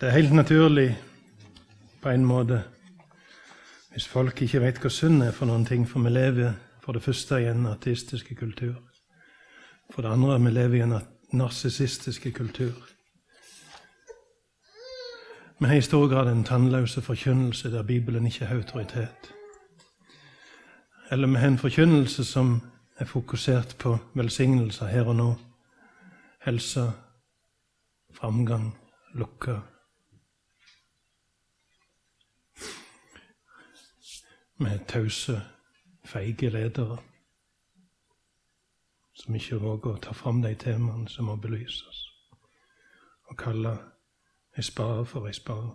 Det 0.00 0.08
er 0.08 0.10
helt 0.10 0.32
naturlig 0.32 0.98
på 2.02 2.08
en 2.08 2.24
måte 2.24 2.62
hvis 3.92 4.08
folk 4.10 4.40
ikke 4.42 4.58
vet 4.64 4.78
hva 4.82 4.90
synd 4.90 5.22
er 5.22 5.30
for 5.32 5.46
noen 5.46 5.62
ting, 5.66 5.84
for 5.86 6.02
vi 6.02 6.10
lever 6.10 6.56
for 6.82 6.96
det 6.96 7.02
første 7.02 7.36
i 7.38 7.46
en 7.46 7.66
artistisk 7.70 8.32
kultur. 8.34 8.74
For 9.94 10.02
det 10.02 10.10
andre 10.10 10.40
vi 10.42 10.50
lever 10.50 10.74
i 10.74 10.82
en 10.82 10.96
narsissistisk 11.38 12.26
kultur. 12.34 12.74
Vi 15.60 15.68
har 15.70 15.78
i 15.78 15.84
stor 15.86 16.08
grad 16.10 16.28
en 16.32 16.42
tannløse 16.44 17.02
forkynnelse 17.02 17.70
der 17.70 17.82
Bibelen 17.82 18.26
ikke 18.26 18.46
har 18.46 18.56
autoritet. 18.56 19.30
Eller 21.10 21.28
vi 21.28 21.34
har 21.34 21.48
en 21.48 21.58
forkynnelse 21.58 22.24
som 22.24 22.60
er 22.98 23.04
fokusert 23.04 23.76
på 23.78 23.98
velsignelser 24.14 24.86
her 24.86 25.06
og 25.06 25.16
nå. 25.16 25.30
Helse, 26.44 26.90
framgang, 28.14 28.74
lukka 29.14 29.60
med 34.58 34.86
tause, 34.88 35.42
feige 36.04 36.50
ledere 36.50 36.98
som 39.14 39.34
ikke 39.34 39.60
våger 39.62 39.94
å 39.94 40.02
ta 40.02 40.12
fram 40.12 40.42
de 40.42 40.54
temaene 40.58 41.08
som 41.08 41.28
må 41.30 41.36
belyses, 41.38 42.00
og 43.30 43.38
kalle 43.38 43.74
ei 44.58 44.62
spade 44.62 45.06
for 45.06 45.26
ei 45.26 45.34
spade. 45.34 45.70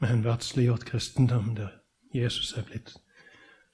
Med 0.00 0.12
en 0.12 0.24
verdsliggjort 0.24 0.84
kristendom 0.84 1.54
der 1.56 1.78
Jesus 2.14 2.52
er 2.56 2.64
blitt 2.68 2.96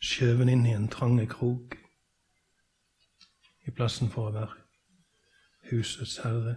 skjøvet 0.02 0.50
inn 0.50 0.66
i 0.66 0.74
en 0.74 0.88
trang 0.91 1.19
krok 1.30 1.77
i 3.66 3.70
plassen 3.70 4.11
for 4.11 4.30
å 4.30 4.34
være 4.34 4.62
husets 5.70 6.19
herre. 6.22 6.56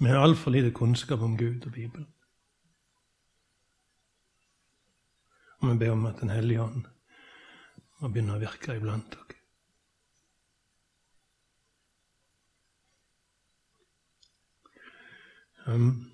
Vi 0.00 0.08
har 0.10 0.24
altfor 0.24 0.50
lite 0.50 0.72
kunnskap 0.74 1.20
om 1.20 1.36
Gud 1.38 1.66
og 1.66 1.72
Bibelen. 1.72 2.13
Og 5.64 5.70
vi 5.70 5.78
ber 5.78 5.90
om 5.90 6.06
at 6.06 6.20
Den 6.20 6.30
hellige 6.30 6.62
ånd 6.62 6.82
må 8.00 8.08
begynne 8.12 8.34
å 8.36 8.40
virke 8.42 8.74
iblant 8.76 9.14
dere. 9.14 9.20
Um, 15.64 16.10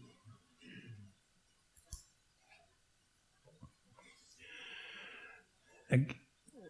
jeg 5.91 6.05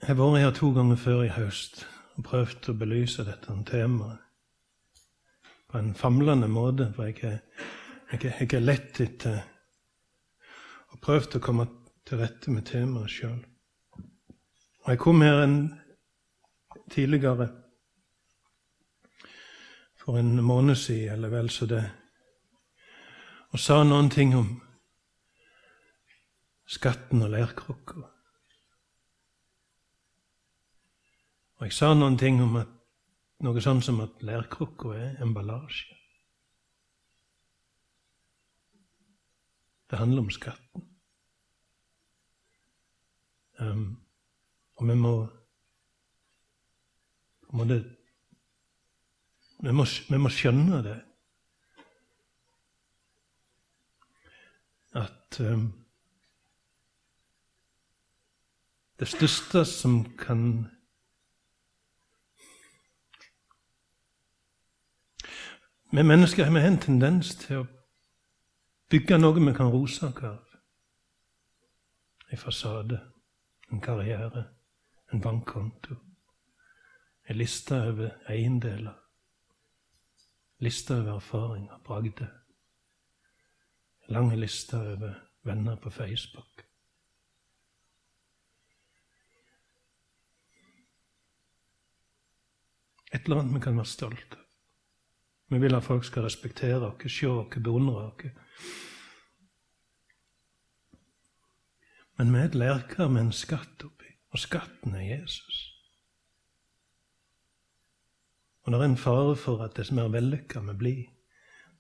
har 0.06 0.16
vært 0.16 0.40
her 0.40 0.54
to 0.56 0.70
ganger 0.72 0.96
før 0.96 1.26
i 1.26 1.34
høst 1.34 1.82
og 2.16 2.24
prøvd 2.30 2.70
å 2.72 2.76
belyse 2.80 3.26
dette 3.28 3.58
temaet 3.68 4.24
på 5.68 5.78
en 5.78 5.92
famlende 5.94 6.48
måte, 6.48 6.88
for 6.96 7.12
jeg 7.12 7.42
har, 8.08 8.24
jeg, 8.40 8.62
lett 8.64 9.04
etter 9.04 9.42
og 10.90 11.04
prøvd 11.04 11.36
å 11.36 11.44
komme 11.44 11.68
til 12.10 12.18
rette 12.18 12.50
med 12.50 12.64
temaet 12.66 13.12
sjøl. 13.12 13.42
Jeg 14.88 14.98
kom 14.98 15.20
her 15.22 15.44
en 15.44 15.58
tidligere, 16.90 17.46
for 20.00 20.18
en 20.18 20.42
måned 20.42 20.74
siden, 20.74 21.12
eller 21.12 21.30
vel 21.30 21.50
så 21.54 21.68
det, 21.70 21.84
og 23.54 23.62
sa 23.62 23.84
noen 23.86 24.10
ting 24.10 24.34
om 24.34 24.50
skatten 26.66 27.22
og 27.22 27.30
leirkrukka. 27.30 28.02
Og 31.60 31.66
jeg 31.68 31.78
sa 31.78 31.94
noen 31.94 32.18
ting 32.18 32.42
om 32.42 32.58
at 32.64 32.76
noe 33.46 33.62
sånn 33.62 33.86
som 33.86 34.02
at 34.02 34.18
leirkrukka 34.26 34.98
er 34.98 35.22
emballasje. 35.22 35.94
Det 39.90 39.98
handler 40.02 40.26
om 40.26 40.34
skatten. 40.34 40.89
Um, 43.60 44.00
og 44.76 44.88
vi 44.88 44.94
må 44.94 45.28
det, 47.68 47.96
vi, 49.60 49.72
må, 49.72 49.84
vi 50.08 50.18
må 50.18 50.30
skjønne 50.32 50.82
det. 50.86 50.96
At 54.96 55.40
um, 55.40 55.66
det 58.98 59.08
største 59.08 59.64
som 59.64 60.02
kan 60.18 60.68
Vi 65.92 66.02
mennesker 66.02 66.44
har 66.44 66.66
en 66.66 66.76
tendens 66.78 67.32
til 67.34 67.64
å 67.64 67.68
bygge 68.94 69.16
noe 69.18 69.40
vi 69.42 69.54
kan 69.56 69.72
rose 69.72 70.06
av. 70.06 70.36
En 72.30 72.38
fasade, 72.38 73.00
en 73.70 73.80
karriere, 73.80 74.44
en 75.12 75.20
bankkonto, 75.20 75.94
en 77.28 77.36
liste 77.36 77.74
over 77.74 78.16
eiendeler, 78.28 78.96
liste 80.58 80.94
over 80.94 81.14
erfaringer, 81.14 81.78
bragder, 81.84 82.32
en 84.08 84.14
lang 84.14 84.32
liste 84.36 84.76
over 84.76 85.14
venner 85.42 85.76
på 85.76 85.90
Facebook. 85.90 86.66
Et 93.12 93.24
eller 93.24 93.40
annet 93.40 93.54
vi 93.54 93.60
kan 93.60 93.76
være 93.76 93.90
stolte 93.90 94.36
av. 94.36 94.46
Vi 95.50 95.58
vil 95.58 95.74
at 95.74 95.82
folk 95.82 96.04
skal 96.06 96.22
respektere 96.22 96.86
oss, 96.86 97.12
se 97.12 97.26
oss, 97.26 97.56
beundre 97.58 98.04
oss. 98.06 98.89
Men 102.20 102.34
vi 102.34 102.38
er 102.38 102.50
et 102.50 102.54
lerkar 102.54 103.08
med 103.08 103.22
en 103.22 103.32
skatt 103.32 103.80
oppi. 103.80 104.10
Og 104.36 104.42
skatten 104.42 104.92
er 104.92 105.06
Jesus. 105.06 105.60
Og 108.62 108.74
det 108.74 108.80
er 108.80 108.84
en 108.90 108.96
fare 109.00 109.36
for 109.40 109.64
at 109.64 109.78
dess 109.78 109.88
mer 109.96 110.12
vellykka 110.12 110.60
vi 110.68 110.74
blir, 110.82 111.06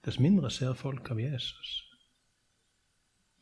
dess 0.00 0.16
mindre 0.16 0.48
ser 0.50 0.72
folk 0.80 1.10
av 1.12 1.20
Jesus. 1.20 1.74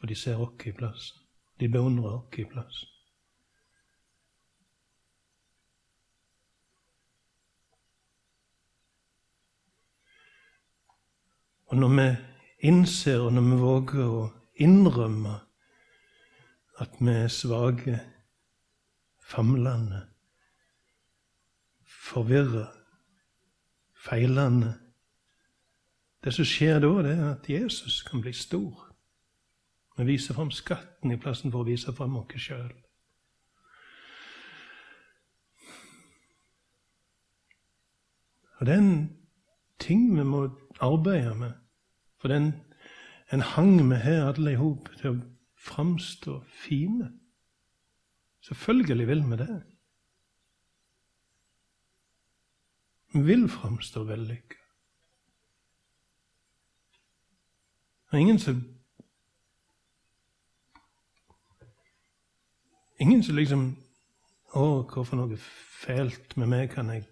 For 0.00 0.10
de 0.10 0.18
ser 0.18 0.42
oss 0.42 0.66
i 0.66 0.74
plassen. 0.74 1.22
De 1.62 1.70
beundrer 1.70 2.18
oss 2.18 2.34
i 2.34 2.50
plassen. 2.50 2.90
Og 11.70 11.78
når 11.78 11.94
vi 11.94 12.12
innser, 12.66 13.20
og 13.20 13.32
når 13.38 13.52
vi 13.52 13.66
våger 13.68 14.16
å 14.18 14.32
innrømme 14.58 15.44
at 16.78 17.00
vi 17.00 17.10
er 17.10 17.28
svake 17.28 18.00
famlende, 19.28 20.06
forvirra, 21.84 22.66
feilende. 23.96 24.74
Det 26.24 26.34
som 26.34 26.46
skjer 26.46 26.80
da, 26.82 26.92
det 27.04 27.14
er 27.14 27.30
at 27.30 27.50
Jesus 27.50 28.02
kan 28.02 28.22
bli 28.22 28.32
stor. 28.32 28.86
Vi 29.98 30.04
viser 30.04 30.34
fram 30.34 30.50
skatten 30.50 31.12
i 31.12 31.18
plassen 31.18 31.52
for 31.52 31.64
å 31.64 31.68
vise 31.68 31.92
fram 31.92 32.16
oss 32.16 32.38
sjøl. 32.38 32.72
Og 38.58 38.66
det 38.66 38.74
er 38.74 38.82
en 38.82 39.10
ting 39.78 40.08
vi 40.16 40.24
må 40.26 40.48
arbeide 40.82 41.34
med. 41.38 41.52
For 42.18 42.30
den 42.30 42.52
en 43.32 43.40
hang 43.40 43.76
vi 43.90 43.94
har 43.94 44.32
alle 44.32 44.52
i 44.52 44.58
hop 44.58 44.88
til 44.98 45.10
å 45.10 45.18
framstå 45.58 46.42
fine. 46.46 47.12
Selvfølgelig 48.40 49.06
vil 49.06 49.24
vi 49.30 49.36
det. 49.36 49.62
Vi 53.12 53.20
vil 53.20 53.48
framstå 53.48 54.04
vellykka. 54.04 54.56
Det 58.10 58.16
er 58.16 58.18
ingen 58.18 58.38
som 58.38 58.64
Ingen 63.00 63.22
som 63.22 63.36
liksom 63.36 63.76
Å, 64.56 64.82
hva 64.88 65.02
for 65.04 65.16
noe 65.20 65.36
fælt 65.38 66.36
med 66.40 66.48
meg 66.48 66.70
kan 66.72 66.88
jeg 66.90 67.04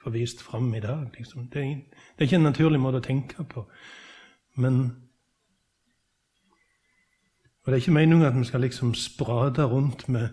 få 0.00 0.12
vist 0.14 0.40
fram 0.42 0.68
i 0.74 0.80
dag? 0.80 1.08
Liksom. 1.18 1.48
Det, 1.50 1.60
er, 1.60 1.80
det 2.14 2.22
er 2.22 2.28
ikke 2.28 2.38
en 2.38 2.46
naturlig 2.46 2.78
måte 2.80 3.00
å 3.02 3.04
tenke 3.04 3.44
på. 3.44 3.64
Men 4.54 4.78
Og 7.60 7.70
det 7.70 7.76
er 7.76 7.82
ikke 7.84 7.98
meningen 7.98 8.26
at 8.26 8.38
vi 8.38 8.44
skal 8.48 8.64
liksom 8.64 8.94
sprade 8.94 9.64
rundt 9.68 10.08
med 10.08 10.28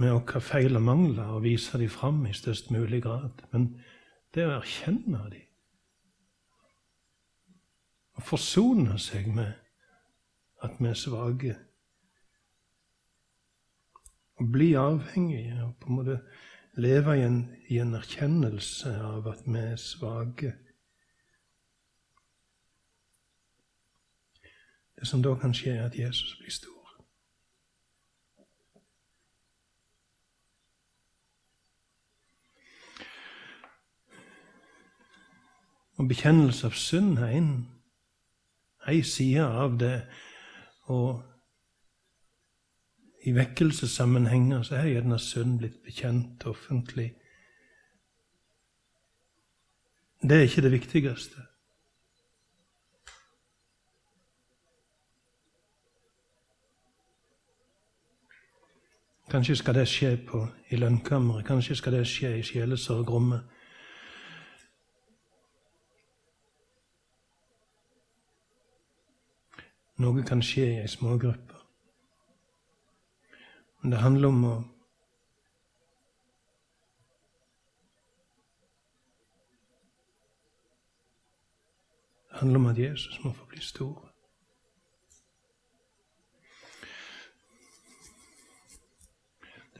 med 0.00 0.14
å 0.14 0.40
feil 0.40 0.78
og 0.78 0.84
mangler 0.86 1.34
og 1.36 1.44
vise 1.44 1.78
dem 1.80 1.90
fram 1.92 2.22
i 2.28 2.34
størst 2.36 2.70
mulig 2.72 3.02
grad. 3.04 3.42
Men 3.52 3.74
det 4.34 4.46
å 4.46 4.56
erkjenne 4.60 5.24
dem 5.32 5.46
og 8.20 8.26
forsone 8.26 8.98
seg 9.00 9.30
med 9.32 9.52
at 10.64 10.76
vi 10.78 10.90
er 10.90 10.98
svake 10.98 11.56
Å 14.40 14.44
bli 14.48 14.70
avhengige 14.76 15.56
og 15.66 15.72
på 15.80 15.88
en 15.88 15.96
måte 15.98 16.16
leve 16.80 17.16
i 17.16 17.24
en, 17.26 17.40
i 17.68 17.76
en 17.80 17.96
erkjennelse 17.96 18.92
av 19.04 19.28
at 19.28 19.42
vi 19.44 19.60
er 19.60 19.80
svake 19.80 20.54
Det 25.00 25.08
som 25.08 25.22
da 25.22 25.34
kan 25.34 25.54
skje, 25.54 25.70
er 25.70 25.86
at 25.86 25.98
Jesus 25.98 26.36
blir 26.38 26.52
stor. 26.52 26.80
Og 36.00 36.08
bekjennelse 36.08 36.66
av 36.66 36.76
synd 36.76 37.18
er 37.18 37.32
en, 37.36 37.50
en 38.88 39.02
side 39.04 39.44
av 39.44 39.78
det. 39.80 39.96
Og 40.92 41.22
i 43.28 43.34
vekkelsessammenhenger 43.36 44.62
så 44.64 44.78
er 44.78 44.92
gjerne 44.94 45.18
synd 45.20 45.58
blitt 45.60 45.82
bekjent 45.84 46.46
offentlig. 46.48 47.10
Det 50.22 50.36
er 50.36 50.48
ikke 50.48 50.64
det 50.64 50.72
viktigste. 50.72 51.49
Kanskje 59.30 59.56
skal 59.56 59.74
det 59.74 59.88
skje 59.88 60.16
på, 60.26 60.46
i 60.70 60.76
lønnkammeret, 60.76 61.46
kanskje 61.46 61.76
skal 61.76 61.92
det 61.92 62.06
skje 62.06 62.32
i 62.38 62.42
sjelesorgrommet. 62.42 63.44
Noe 70.02 70.24
kan 70.26 70.42
skje 70.42 70.66
i 70.66 70.80
ei 70.80 70.90
smågruppe. 70.90 71.60
Men 73.82 73.94
det 73.94 74.02
handler 74.02 74.28
om 74.28 74.44
å 74.44 74.58
Det 82.30 82.46
handler 82.46 82.58
om 82.58 82.66
at 82.66 82.78
Jesus 82.78 83.24
må 83.24 83.32
få 83.36 83.44
bli 83.44 83.60
stor. 83.60 84.10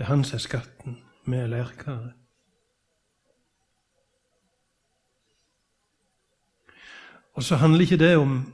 Det 0.00 0.06
er 0.06 0.10
han 0.14 0.22
som 0.24 0.36
er 0.36 0.40
skatten, 0.40 1.02
med 1.24 1.48
lærkaret. 1.48 2.12
Og 7.32 7.42
så 7.42 7.56
handler 7.56 7.80
ikke 7.80 7.98
det 7.98 8.16
om 8.16 8.52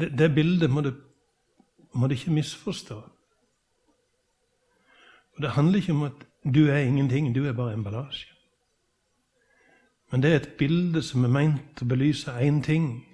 Det, 0.00 0.18
det 0.18 0.34
bildet 0.34 0.70
må 0.70 0.80
du, 0.80 0.94
må 1.92 2.06
du 2.06 2.12
ikke 2.12 2.30
misforstå. 2.30 2.94
Og 5.34 5.42
Det 5.42 5.50
handler 5.50 5.76
ikke 5.76 5.92
om 5.92 6.02
at 6.02 6.26
du 6.54 6.66
er 6.66 6.78
ingenting, 6.78 7.34
du 7.34 7.46
er 7.46 7.52
bare 7.52 7.72
emballasje. 7.72 8.34
Men 10.10 10.22
det 10.22 10.32
er 10.32 10.36
et 10.36 10.52
bilde 10.58 11.02
som 11.02 11.24
er 11.24 11.28
meint 11.28 11.82
å 11.82 11.84
belyse 11.84 12.30
én 12.30 12.62
ting, 12.62 13.06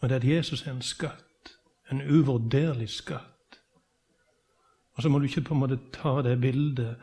og 0.00 0.08
det 0.08 0.14
er 0.14 0.20
at 0.20 0.36
Jesus 0.36 0.66
er 0.66 0.72
en 0.72 0.82
skatt. 0.82 1.56
En 1.90 2.02
uvurderlig 2.02 2.88
skatt. 2.88 3.35
Og 4.96 5.02
så 5.02 5.08
må 5.08 5.18
du 5.18 5.24
ikke 5.24 5.40
på 5.40 5.54
en 5.54 5.60
måte 5.60 5.78
ta 5.92 6.22
det 6.24 6.40
bildet 6.40 6.96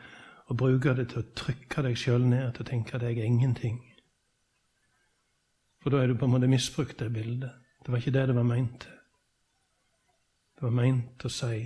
og 0.46 0.56
bruke 0.56 0.94
det 0.98 1.08
til 1.12 1.22
å 1.22 1.28
trykke 1.38 1.84
deg 1.86 1.98
sjøl 1.98 2.26
ned 2.26 2.52
til 2.54 2.64
å 2.64 2.68
tenke 2.68 2.96
at 2.96 3.06
jeg 3.06 3.18
er 3.18 3.28
ingenting. 3.28 3.78
For 5.82 5.94
da 5.94 6.02
er 6.02 6.10
du 6.10 6.18
på 6.18 6.26
en 6.26 6.34
måte 6.34 6.50
misbrukt 6.50 6.98
det 6.98 7.12
bildet. 7.12 7.52
Det 7.84 7.92
var 7.92 8.02
ikke 8.02 8.16
det 8.16 8.26
det 8.28 8.36
var 8.36 8.48
meint 8.48 8.80
til. 8.80 8.98
Det 10.54 10.62
var 10.62 10.74
meint 10.74 11.24
å 11.24 11.30
si 11.30 11.60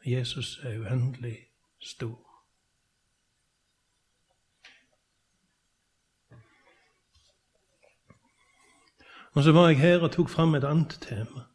at 0.00 0.06
Jesus 0.06 0.58
er 0.64 0.80
uendelig 0.82 1.36
stor. 1.80 2.18
Og 9.34 9.42
så 9.42 9.52
var 9.52 9.68
jeg 9.68 9.78
her 9.78 10.02
og 10.02 10.12
tok 10.12 10.28
fram 10.28 10.54
et 10.54 10.64
annet 10.64 10.98
tema 11.02 11.48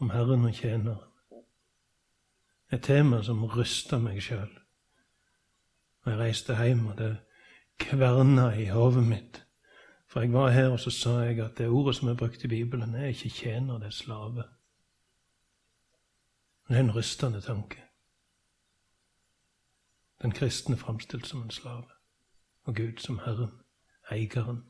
om 0.00 0.10
Herren 0.10 0.44
og 0.44 0.54
tjeneren. 0.54 0.98
Et 2.72 2.82
tema 2.82 3.22
som 3.22 3.44
rysta 3.44 3.98
meg 3.98 4.20
sjøl. 4.22 4.50
Og 6.04 6.12
jeg 6.12 6.18
reiste 6.20 6.54
hjem, 6.56 6.86
og 6.86 6.98
det 6.98 7.16
kverna 7.80 8.50
i 8.54 8.68
hodet 8.70 9.02
mitt. 9.06 9.46
For 10.06 10.20
jeg 10.20 10.32
var 10.32 10.50
her, 10.50 10.68
og 10.68 10.80
så 10.80 10.90
sa 10.90 11.10
jeg 11.10 11.40
at 11.40 11.58
det 11.58 11.68
ordet 11.68 11.96
som 11.96 12.08
er 12.08 12.14
brukt 12.14 12.44
i 12.44 12.48
Bibelen, 12.48 12.94
er 12.94 13.06
ikke 13.06 13.28
tjener, 13.28 13.78
det 13.78 13.86
er 13.86 13.90
slave. 13.90 14.44
Det 16.68 16.76
er 16.76 16.80
en 16.80 16.94
rystende 16.94 17.40
tanke. 17.40 17.82
Den 20.22 20.32
kristne 20.32 20.76
framstilt 20.76 21.26
som 21.26 21.42
en 21.42 21.50
slave, 21.50 21.88
og 22.64 22.76
Gud 22.76 22.98
som 22.98 23.18
Herren, 23.18 23.50
eieren, 24.10 24.64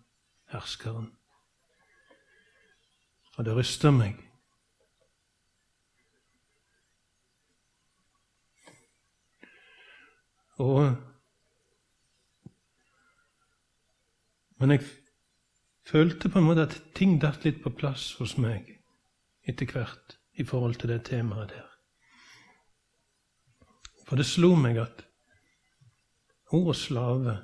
herskeren. 0.49 1.13
Og 3.37 3.45
det 3.45 3.57
ryster 3.57 3.91
meg. 3.91 4.30
Og 10.61 10.97
Men 14.61 14.71
jeg 14.71 14.81
følte 15.89 16.29
på 16.29 16.39
en 16.39 16.45
måte 16.45 16.67
at 16.69 16.75
ting 16.95 17.15
datt 17.23 17.47
litt 17.47 17.63
på 17.65 17.73
plass 17.73 18.11
hos 18.19 18.35
meg 18.37 18.67
etter 19.49 19.71
hvert 19.73 20.19
i 20.37 20.45
forhold 20.45 20.77
til 20.83 20.93
det 20.93 20.99
temaet 21.09 21.55
der. 21.55 21.71
For 24.05 24.21
det 24.21 24.27
slo 24.29 24.53
meg 24.61 24.83
at 24.83 25.07
ordet 26.53 26.77
slave 26.77 27.39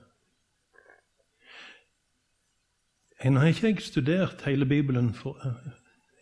Nå 3.27 3.41
har 3.41 3.49
ikke 3.49 3.71
jeg 3.71 3.81
studert 3.81 4.43
hele 4.45 4.67
Bibelen 4.69 5.09
for, 5.17 5.41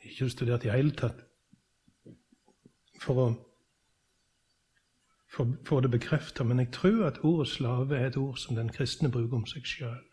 ikke 0.07 0.29
studert 0.31 0.63
i 0.65 0.71
hele 0.71 0.95
tatt 0.95 1.19
for 3.03 3.19
å 3.19 3.27
få 5.65 5.81
det 5.81 5.91
bekrefta, 5.91 6.45
men 6.45 6.59
jeg 6.59 6.73
tror 6.73 7.07
at 7.07 7.19
ordet 7.23 7.49
slave 7.49 7.97
er 7.97 8.07
et 8.07 8.17
ord 8.17 8.37
som 8.37 8.57
den 8.57 8.73
kristne 8.73 9.11
bruker 9.11 9.37
om 9.37 9.47
seg 9.47 9.67
sjøl. 9.67 10.05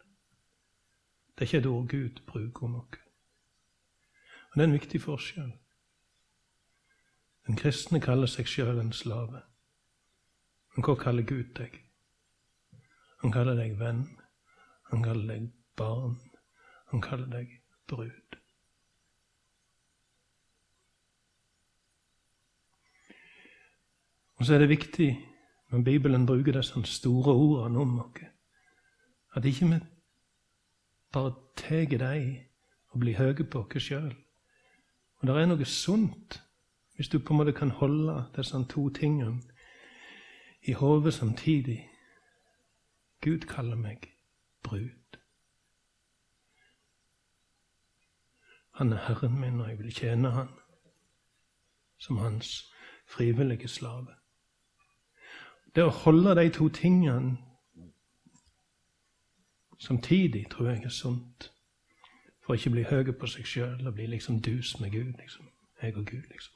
Det 1.35 1.41
er 1.41 1.49
ikke 1.49 1.57
et 1.57 1.65
ord 1.65 1.87
Gud 1.87 2.21
bruker 2.27 2.63
om 2.63 2.75
oss. 2.75 2.97
Og 4.51 4.55
Det 4.55 4.61
er 4.61 4.67
en 4.67 4.73
viktig 4.73 5.01
forskjell. 5.01 5.51
Den 7.47 7.55
kristne 7.55 8.01
kaller 8.01 8.27
seg 8.27 8.47
sjøl 8.47 8.79
en 8.79 8.93
slave. 8.93 9.41
Men 10.75 10.85
hva 10.85 10.95
kaller 10.95 11.23
Gud 11.23 11.53
deg? 11.57 11.77
Han 13.21 13.31
kaller 13.31 13.55
deg 13.55 13.79
venn. 13.79 14.03
Han 14.91 15.03
kaller 15.03 15.27
deg 15.33 15.49
barn. 15.77 16.19
Han 16.91 17.01
kaller 17.01 17.27
deg 17.31 17.61
brud. 17.87 18.40
Og 24.41 24.45
så 24.45 24.53
er 24.53 24.57
det 24.57 24.69
viktig 24.69 25.27
når 25.69 25.81
Bibelen 25.81 26.25
bruker 26.25 26.51
disse 26.51 26.83
store 26.83 27.33
ordene 27.33 27.79
om 27.79 27.99
oss, 27.99 28.21
at 29.35 29.45
ikke 29.45 29.65
vi 29.65 29.75
bare 31.11 31.33
tar 31.57 31.85
dem 31.85 32.37
og 32.89 32.99
blir 32.99 33.17
høye 33.17 33.43
på 33.43 33.59
oss 33.59 33.83
sjøl. 33.83 34.15
Og 35.19 35.27
det 35.27 35.35
er 35.35 35.45
noe 35.45 35.65
sunt 35.65 36.39
hvis 36.95 37.07
du 37.13 37.19
på 37.19 37.33
en 37.33 37.37
måte 37.37 37.53
kan 37.53 37.69
holde 37.69 38.15
disse 38.35 38.63
to 38.69 38.89
tingene 38.89 39.43
i 40.65 40.73
hodet 40.73 41.13
samtidig. 41.13 41.89
Gud 43.21 43.45
kaller 43.45 43.75
meg 43.75 44.07
brud. 44.63 45.19
Han 48.71 48.93
er 48.93 49.05
Herren 49.05 49.37
min, 49.39 49.61
og 49.61 49.69
jeg 49.69 49.79
vil 49.79 49.93
tjene 49.93 50.31
Han 50.31 50.49
som 51.99 52.17
Hans 52.17 52.73
frivillige 53.05 53.67
slave. 53.67 54.20
Det 55.75 55.83
å 55.83 55.95
holde 56.03 56.35
de 56.35 56.49
to 56.51 56.67
tingene 56.69 57.37
samtidig 59.79 60.45
tror 60.51 60.69
jeg 60.69 60.83
er 60.83 60.93
sunt. 60.93 61.51
For 62.41 62.53
å 62.53 62.57
ikke 62.57 62.73
bli 62.75 62.83
høy 62.89 63.11
på 63.17 63.29
seg 63.29 63.47
sjøl 63.47 63.87
og 63.87 63.95
bli 63.95 64.09
liksom 64.11 64.41
dus 64.41 64.79
med 64.79 64.91
Gud. 64.91 65.13
liksom. 65.19 65.47
Jeg 65.81 65.97
og 65.97 66.05
Gud, 66.05 66.23
liksom. 66.29 66.53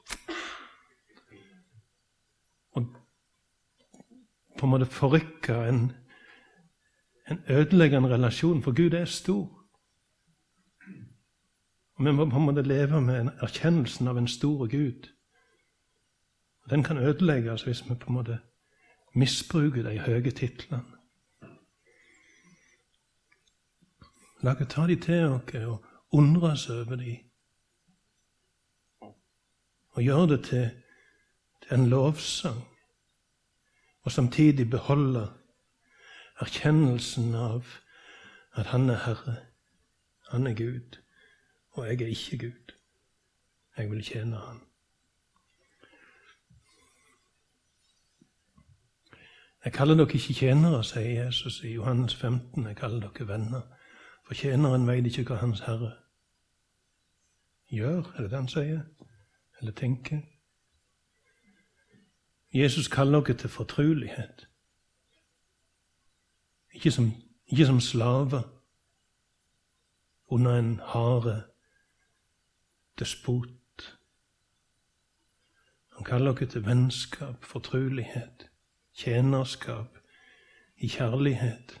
Og 2.76 2.86
på 4.58 4.66
en 4.66 4.70
måte 4.70 4.86
forrykke 4.86 5.54
en, 5.68 5.92
en 7.30 7.40
ødeleggende 7.48 8.08
relasjon, 8.08 8.62
for 8.62 8.72
Gud 8.72 8.94
er 8.94 9.04
stor. 9.04 9.48
Og 11.96 12.04
Vi 12.04 12.12
må 12.12 12.28
på 12.30 12.36
en 12.36 12.46
måte 12.46 12.62
leve 12.62 13.00
med 13.00 13.32
erkjennelsen 13.42 14.08
av 14.08 14.18
en 14.18 14.28
stor 14.28 14.66
Gud. 14.66 15.08
Den 16.70 16.82
kan 16.82 16.98
ødelegges 16.98 17.62
hvis 17.62 17.82
vi 17.90 17.94
på 17.94 18.06
en 18.08 18.14
måte 18.14 18.38
misbruker 19.16 19.82
de 19.82 19.98
høye 19.98 20.30
titlene. 20.30 20.84
La 24.44 24.52
oss 24.54 24.68
ta 24.68 24.84
de 24.86 24.96
til 25.00 25.32
oss 25.32 25.54
og 25.66 25.84
undre 26.12 26.52
oss 26.52 26.68
over 26.70 27.00
de. 27.00 27.16
Og 29.96 30.02
gjøre 30.04 30.28
det 30.34 30.44
til, 30.44 30.70
til 31.64 31.78
en 31.78 31.88
lovsang. 31.88 32.60
Og 34.04 34.12
samtidig 34.12 34.68
beholde 34.70 35.24
erkjennelsen 36.40 37.34
av 37.34 37.64
at 38.52 38.66
Han 38.66 38.90
er 38.90 39.00
Herre, 39.04 39.36
Han 40.30 40.46
er 40.46 40.54
Gud, 40.54 41.00
og 41.70 41.86
jeg 41.86 42.02
er 42.02 42.06
ikke 42.06 42.38
Gud. 42.38 42.76
Jeg 43.76 43.90
vil 43.90 44.04
tjene 44.04 44.36
Han. 44.36 44.65
Jeg 49.66 49.72
kaller 49.74 49.96
dere 49.98 50.14
ikke 50.14 50.34
tjenere, 50.34 50.84
sier 50.86 51.24
Jesus 51.24 51.56
i 51.66 51.72
Johannes 51.72 52.14
15. 52.14 52.66
Jeg 52.66 52.76
kaller 52.76 53.00
dere 53.00 53.26
venner. 53.28 53.62
For 54.26 54.38
tjeneren 54.38 54.86
veit 54.86 55.08
ikke 55.10 55.24
hva 55.26 55.40
Hans 55.40 55.64
Herre 55.66 55.88
gjør, 57.74 58.12
er 58.14 58.22
det 58.22 58.30
det 58.30 58.38
han 58.38 58.48
sier? 58.48 58.84
Eller 59.58 59.74
tenker? 59.74 60.22
Jesus 62.54 62.86
kaller 62.88 63.26
dere 63.26 63.38
til 63.42 63.50
fortrulighet. 63.50 64.46
Ikke 66.70 66.94
som, 66.94 67.10
ikke 67.46 67.66
som 67.66 67.80
slaver 67.80 68.42
under 70.26 70.58
en 70.58 70.80
harde 70.94 71.42
despot. 72.98 73.98
Han 75.96 76.04
kaller 76.04 76.32
dere 76.32 76.54
til 76.54 76.66
vennskap, 76.66 77.44
fortrulighet, 77.44 78.50
tjenerskap 78.96 79.98
i 80.76 80.88
kjærlighet. 80.88 81.78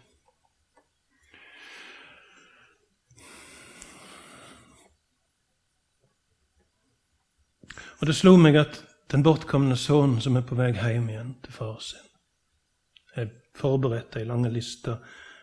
Og 8.00 8.06
det 8.06 8.16
slo 8.16 8.34
meg 8.36 8.58
at 8.60 8.82
den 9.12 9.22
bortkomne 9.24 9.76
sønnen 9.80 10.20
som 10.20 10.36
er 10.36 10.44
på 10.44 10.58
vei 10.58 10.72
hjem 10.74 11.08
igjen 11.08 11.36
til 11.44 11.52
far 11.52 11.78
sin 11.80 12.02
Jeg 13.16 13.30
forberedte 13.56 14.20
ei 14.20 14.26
lange 14.28 14.50
liste, 14.52 14.98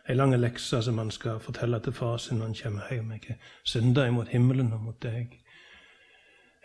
ei 0.09 0.13
lange 0.15 0.37
lekse 0.37 0.81
som 0.85 0.99
han 1.01 1.09
skal 1.11 1.39
fortelle 1.41 1.79
til 1.81 1.95
far 1.97 2.17
sin 2.17 2.37
når 2.37 2.51
han 2.51 2.59
kommer 2.61 2.91
hjem. 2.91 3.11
Jeg 3.11 3.29
er 3.29 3.55
synda 3.63 4.05
imot 4.07 4.29
himmelen 4.29 4.73
og 4.73 4.83
mot 4.83 4.99
deg. 5.01 5.39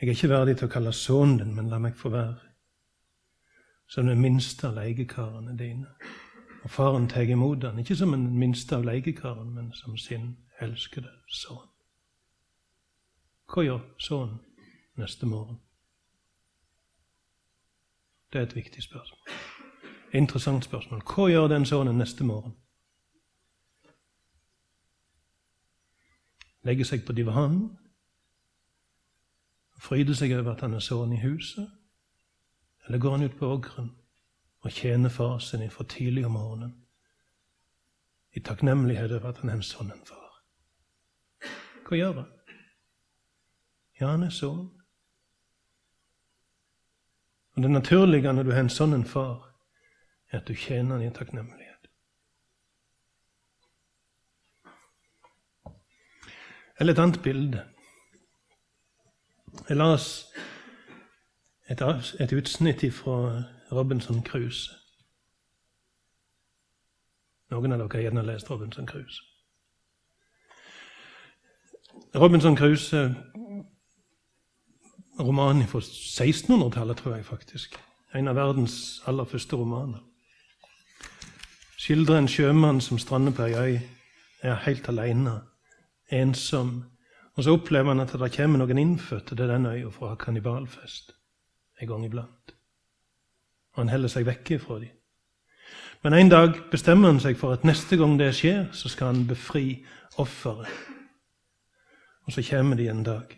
Jeg 0.01 0.09
er 0.09 0.13
ikke 0.13 0.29
verdig 0.29 0.59
til 0.59 0.69
å 0.69 0.73
kalle 0.75 0.93
sønnen 0.93 1.39
din, 1.41 1.55
men 1.57 1.71
la 1.73 1.79
meg 1.81 1.97
få 1.97 2.13
være 2.13 2.48
som 3.89 4.07
den 4.07 4.21
minste 4.21 4.69
av 4.69 4.75
leiekarene 4.77 5.57
dine. 5.59 5.87
Og 6.63 6.71
faren 6.71 7.09
tar 7.09 7.21
imot 7.21 7.65
han, 7.65 7.79
ikke 7.79 7.97
som 7.97 8.13
den 8.13 8.39
minste 8.39 8.77
av 8.77 8.85
legekarene, 8.85 9.51
men 9.51 9.73
som 9.73 9.97
sin 9.97 10.37
elskede 10.61 11.11
sønn. 11.29 11.69
Hva 13.49 13.65
gjør 13.65 13.81
sønnen 13.99 14.41
neste 15.01 15.27
morgen? 15.27 15.61
Det 18.33 18.39
er 18.39 18.43
et 18.43 18.57
viktig 18.57 18.83
spørsmål. 18.83 19.39
Interessant 20.13 20.65
spørsmål. 20.65 21.01
Hva 21.01 21.29
gjør 21.31 21.49
den 21.49 21.65
sønnen 21.67 21.99
neste 21.99 22.25
morgen? 22.25 22.57
Legger 26.63 26.85
seg 26.85 27.07
på 27.07 27.17
divanen? 27.17 27.71
Fryder 29.81 30.15
seg 30.15 30.35
over 30.37 30.53
at 30.53 30.61
han 30.61 30.75
er 30.75 30.85
sønn 30.85 31.15
i 31.17 31.23
huset? 31.23 31.78
Eller 32.89 32.99
går 32.99 33.11
han 33.11 33.23
ut 33.23 33.37
på 33.39 33.47
ågren 33.47 33.91
og 34.61 34.73
tjener 34.73 35.09
far 35.09 35.39
sin 35.39 35.71
fra 35.71 35.85
tidlig 35.85 36.27
om 36.27 36.33
morgenen 36.33 36.73
i 38.33 38.41
takknemlighet 38.41 39.13
over 39.13 39.29
at 39.29 39.39
han 39.43 39.51
er 39.51 39.59
en 39.59 39.67
sånn 39.67 39.93
en 39.93 40.07
far? 40.09 40.41
Hva 41.85 41.97
gjør 41.97 42.15
han? 42.23 42.33
Ja, 44.01 44.11
han 44.15 44.25
er 44.25 44.33
sønn. 44.33 44.71
Og 47.57 47.63
Det 47.63 47.71
naturlige 47.71 48.33
når 48.33 48.43
du 48.43 48.53
har 48.53 48.65
en 48.65 48.73
sånn 48.73 48.95
en 48.95 49.05
far, 49.05 49.51
er 50.31 50.41
at 50.41 50.49
du 50.49 50.55
tjener 50.55 50.97
han 50.97 51.05
i 51.05 51.13
takknemlighet. 51.13 51.89
Eller 56.81 56.93
et 56.93 57.03
annet 57.03 57.23
bilde. 57.23 57.65
Jeg 59.69 59.77
las 59.77 60.33
et, 61.71 61.83
et 62.21 62.33
utsnitt 62.33 62.95
fra 62.95 63.43
Robinson 63.73 64.23
Cruise. 64.23 64.71
Noen 67.51 67.73
av 67.73 67.81
dere 67.81 67.89
har 67.93 68.05
gjerne 68.09 68.25
lest 68.27 68.51
Robinson 68.51 68.87
Cruise. 68.87 69.23
Robinson 72.15 72.57
Cruise 72.57 73.15
roman 75.21 75.67
fra 75.67 75.81
1600-tallet, 75.81 76.97
tror 76.97 77.15
jeg 77.15 77.25
faktisk. 77.25 77.79
En 78.15 78.29
av 78.29 78.37
verdens 78.37 79.03
aller 79.07 79.25
første 79.25 79.57
romaner. 79.57 80.01
Skildrer 81.79 82.19
en 82.19 82.29
sjømann 82.29 82.81
som 82.81 82.99
strander 82.99 83.33
på 83.33 83.49
ei 83.49 83.55
øy, 83.55 83.81
er 84.43 84.55
helt 84.65 84.89
alene, 84.89 85.41
ensom. 86.11 86.85
Og 87.37 87.45
så 87.45 87.55
opplever 87.55 87.89
han 87.93 88.01
at 88.01 88.13
det 88.13 88.33
kommer 88.37 88.59
noen 88.59 88.79
innfødte 88.79 89.37
til 89.37 89.49
den 89.49 89.67
øya 89.67 89.91
ha 90.01 90.15
kannibalfest 90.15 91.18
en 91.81 91.89
gang 91.89 92.05
iblant. 92.05 92.55
Og 93.75 93.83
han 93.83 93.89
holder 93.89 94.09
seg 94.09 94.27
vekke 94.27 94.59
fra 94.59 94.79
dem. 94.83 94.95
Men 96.03 96.15
en 96.15 96.31
dag 96.31 96.55
bestemmer 96.71 97.11
han 97.11 97.21
seg 97.21 97.37
for 97.37 97.53
at 97.53 97.65
neste 97.67 97.97
gang 97.99 98.19
det 98.19 98.31
skjer, 98.39 98.69
så 98.73 98.89
skal 98.89 99.13
han 99.13 99.27
befri 99.27 99.85
offeret. 100.19 100.71
Og 102.27 102.33
så 102.33 102.43
kommer 102.51 102.77
de 102.77 102.89
en 102.89 103.03
dag. 103.05 103.35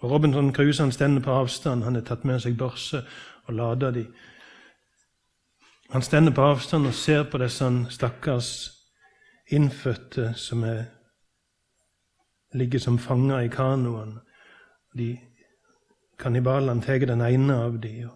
Og 0.00 0.10
Robinson 0.10 0.54
Crusoe 0.54 0.84
han 0.84 0.92
stender 0.92 1.22
på 1.22 1.30
avstand. 1.30 1.82
Han 1.82 1.94
har 1.94 2.02
tatt 2.02 2.24
med 2.24 2.40
seg 2.40 2.58
børse 2.58 3.04
og 3.44 3.54
lader 3.54 3.90
de. 3.90 4.06
Han 5.90 6.02
stender 6.02 6.32
på 6.32 6.42
avstand 6.42 6.86
og 6.86 6.94
ser 6.94 7.24
på 7.30 7.38
disse 7.38 7.68
stakkars 7.90 8.50
innfødte 9.50 10.32
som 10.36 10.64
er, 10.64 10.84
ligger 12.52 12.78
som 12.78 12.98
fanger 12.98 13.38
i 13.38 13.48
kanoen. 13.48 14.18
De 14.98 15.18
Kannibalene 16.18 16.82
tar 16.82 17.06
den 17.06 17.24
ene 17.24 17.56
av 17.66 17.80
dem. 17.82 18.10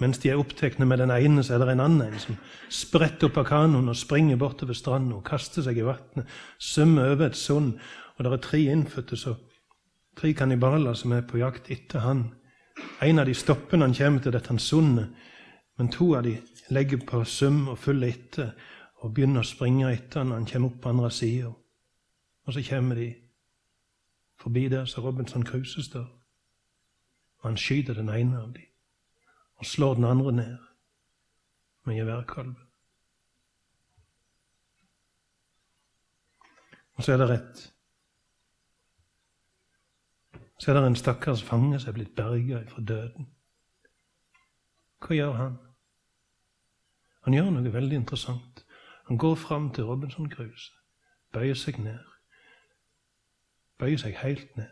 Mens 0.00 0.18
de 0.18 0.30
er 0.32 0.40
opptatt 0.40 0.78
med 0.80 0.98
den 0.98 1.12
ene, 1.12 1.42
så 1.44 1.54
er 1.54 1.60
det 1.60 1.74
en 1.74 1.84
annen 1.84 2.16
som 2.18 2.38
spretter 2.72 3.28
opp 3.28 3.36
av 3.42 3.50
kanoen 3.50 3.92
og 3.92 3.98
springer 4.00 4.38
bortover 4.40 4.76
stranda 4.76 5.18
og 5.18 5.26
kaster 5.28 5.66
seg 5.66 5.76
i 5.76 5.84
vannet, 5.84 6.28
svømmer 6.56 7.12
over 7.12 7.28
et 7.28 7.36
sund, 7.36 7.74
og 8.16 8.24
det 8.24 8.32
er 8.32 8.44
tre 8.46 8.60
innfødte, 8.72 9.18
så 9.20 9.34
tre 10.16 10.32
kannibaler 10.36 10.96
som 10.96 11.12
er 11.12 11.26
på 11.28 11.42
jakt 11.42 11.68
etter 11.72 12.00
han. 12.06 12.30
En 13.04 13.20
av 13.20 13.28
de 13.28 13.36
stopper 13.36 13.76
når 13.76 13.90
han 13.90 13.98
kommer 13.98 14.24
til 14.24 14.34
dette 14.36 14.58
sundet, 14.58 15.12
men 15.76 15.92
to 15.92 16.14
av 16.16 16.24
de 16.24 16.38
legger 16.72 17.04
på 17.04 17.22
søm 17.24 17.66
og 17.68 17.78
følger 17.80 18.14
etter 18.14 18.52
og 19.00 19.12
begynner 19.16 19.44
å 19.44 19.48
springe 19.48 19.92
etter 19.92 20.24
når 20.24 20.40
han 20.40 20.48
kommer 20.48 20.72
opp 20.72 20.80
på 20.80 20.92
andre 20.94 21.10
sida. 21.12 21.52
Og 22.46 22.56
så 22.56 22.64
kommer 22.64 22.96
de 22.96 23.10
forbi 24.40 24.68
der 24.68 24.84
så 24.84 25.00
Robinson 25.00 25.46
Crusoe 25.46 25.84
står, 25.84 26.08
og 27.38 27.48
han 27.48 27.56
skyter 27.56 27.94
den 27.94 28.08
ene 28.08 28.40
av 28.40 28.52
dem 28.54 28.66
og 29.60 29.66
slår 29.66 29.94
den 29.94 30.04
andre 30.04 30.32
ned 30.32 30.58
med 31.84 31.94
geværkalven. 31.94 32.56
Og 36.94 37.04
så 37.04 37.12
er 37.12 37.16
det 37.16 37.28
rett. 37.28 37.60
Så 40.58 40.70
er 40.70 40.74
det 40.80 40.86
en 40.86 40.96
stakkars 40.96 41.42
fange 41.42 41.80
som 41.80 41.88
er 41.88 41.96
blitt 41.96 42.16
berga 42.16 42.64
fra 42.68 42.82
døden. 42.82 43.28
Hva 45.00 45.16
gjør 45.16 45.32
han? 45.32 45.58
Han 47.24 47.36
gjør 47.36 47.50
noe 47.52 47.72
veldig 47.72 47.96
interessant. 47.96 48.64
Han 49.08 49.18
går 49.18 49.34
fram 49.34 49.70
til 49.74 49.84
Robinson 49.84 50.28
Crusoe, 50.32 50.76
bøyer 51.32 51.56
seg 51.56 51.80
ned. 51.84 52.09
Bøyer 53.80 53.98
seg 53.98 54.16
helt 54.20 54.56
ned. 54.56 54.68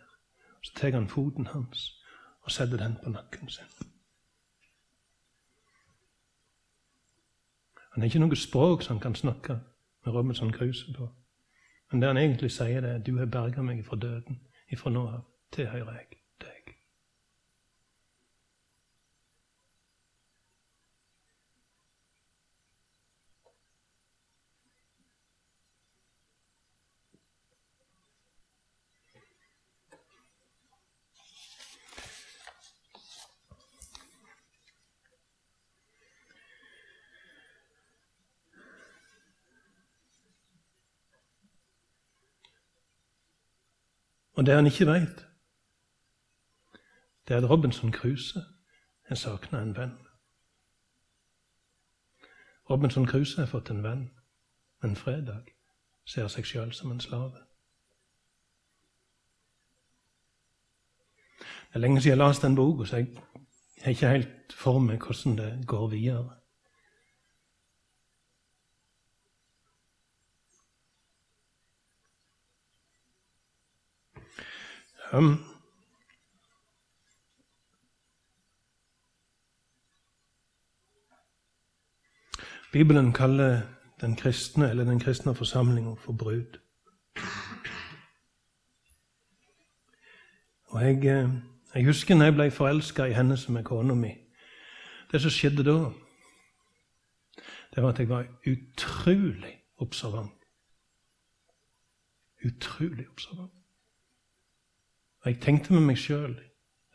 Så 0.63 0.75
tar 0.77 0.91
han 0.91 1.09
foten 1.09 1.47
hans 1.47 1.95
og 2.43 2.51
setter 2.51 2.77
den 2.77 2.97
på 3.05 3.11
nakken 3.11 3.49
sin. 3.49 3.89
Han 7.93 8.03
har 8.03 8.05
ikke 8.05 8.21
noe 8.23 8.37
språk 8.37 8.83
som 8.83 8.97
han 8.97 9.03
kan 9.03 9.15
snakke 9.15 9.59
med 10.05 10.15
Robinson 10.15 10.53
Crusoe 10.53 10.95
på. 10.95 11.09
Men 11.91 12.01
det 12.03 12.09
han 12.09 12.17
egentlig 12.17 12.51
sier, 12.51 12.81
det 12.81 12.91
er 12.91 12.99
'Du 12.99 13.19
har 13.19 13.27
berga 13.27 13.63
meg 13.63 13.85
fra 13.87 13.97
døden. 13.97 14.41
Ifra 14.71 14.91
nå 14.91 15.09
av 15.09 15.21
tilhører 15.53 15.93
jeg 15.99 16.19
det 44.49 44.57
han 44.57 44.67
ikke 44.67 44.87
veit, 44.87 45.27
det 47.29 47.35
er 47.37 47.39
at 47.43 47.51
Robinson 47.51 47.93
Crusoe 47.93 48.43
har 49.09 49.15
savna 49.15 49.61
en 49.63 49.77
venn. 49.77 49.99
Robinson 52.71 53.07
Crusoe 53.07 53.45
har 53.45 53.51
fått 53.51 53.71
en 53.71 53.83
venn, 53.85 54.07
men 54.83 54.97
fredag 54.97 55.53
ser 56.09 56.31
seg 56.33 56.49
sjøl 56.49 56.73
som 56.73 56.95
en 56.95 57.01
slave. 57.01 57.45
Det 61.69 61.77
er 61.77 61.85
lenge 61.85 62.01
siden 62.01 62.17
jeg 62.17 62.25
leste 62.25 62.47
den 62.47 62.57
boka, 62.57 62.89
så 62.89 62.97
jeg 62.97 63.07
har 63.83 63.91
ikke 63.91 64.15
helt 64.17 64.57
for 64.57 64.81
meg 64.81 65.05
hvordan 65.05 65.37
det 65.39 65.53
går 65.67 65.89
videre. 65.93 66.38
Um, 75.13 75.45
Bibelen 82.73 83.13
kaller 83.13 83.63
den 84.01 84.17
kristne 84.17 84.71
eller 84.71 84.85
den 84.85 85.01
kristne 85.01 85.35
forsamlinga 85.35 85.95
for 85.95 86.13
brud. 86.13 86.59
Og 90.65 90.83
jeg, 90.83 90.97
eh, 90.97 91.31
jeg, 91.75 91.85
husker 91.85 92.15
når 92.15 92.25
jeg 92.25 92.35
ble 92.35 92.51
forelska 92.51 93.05
i 93.05 93.13
henne 93.13 93.37
som 93.37 93.57
er 93.57 93.63
kona 93.63 93.95
mi. 93.95 94.13
Det 95.13 95.23
som 95.23 95.31
skjedde 95.31 95.65
da, 95.65 95.79
det 97.75 97.83
var 97.83 97.89
at 97.89 97.99
jeg 97.99 98.09
var 98.09 98.27
utrolig 98.47 99.55
observant. 99.79 100.33
Utrolig 102.45 103.09
observant. 103.09 103.58
Jeg 105.29 105.41
tenkte 105.45 105.75
med 105.77 105.83
meg 105.85 105.99
sjøl 106.01 106.39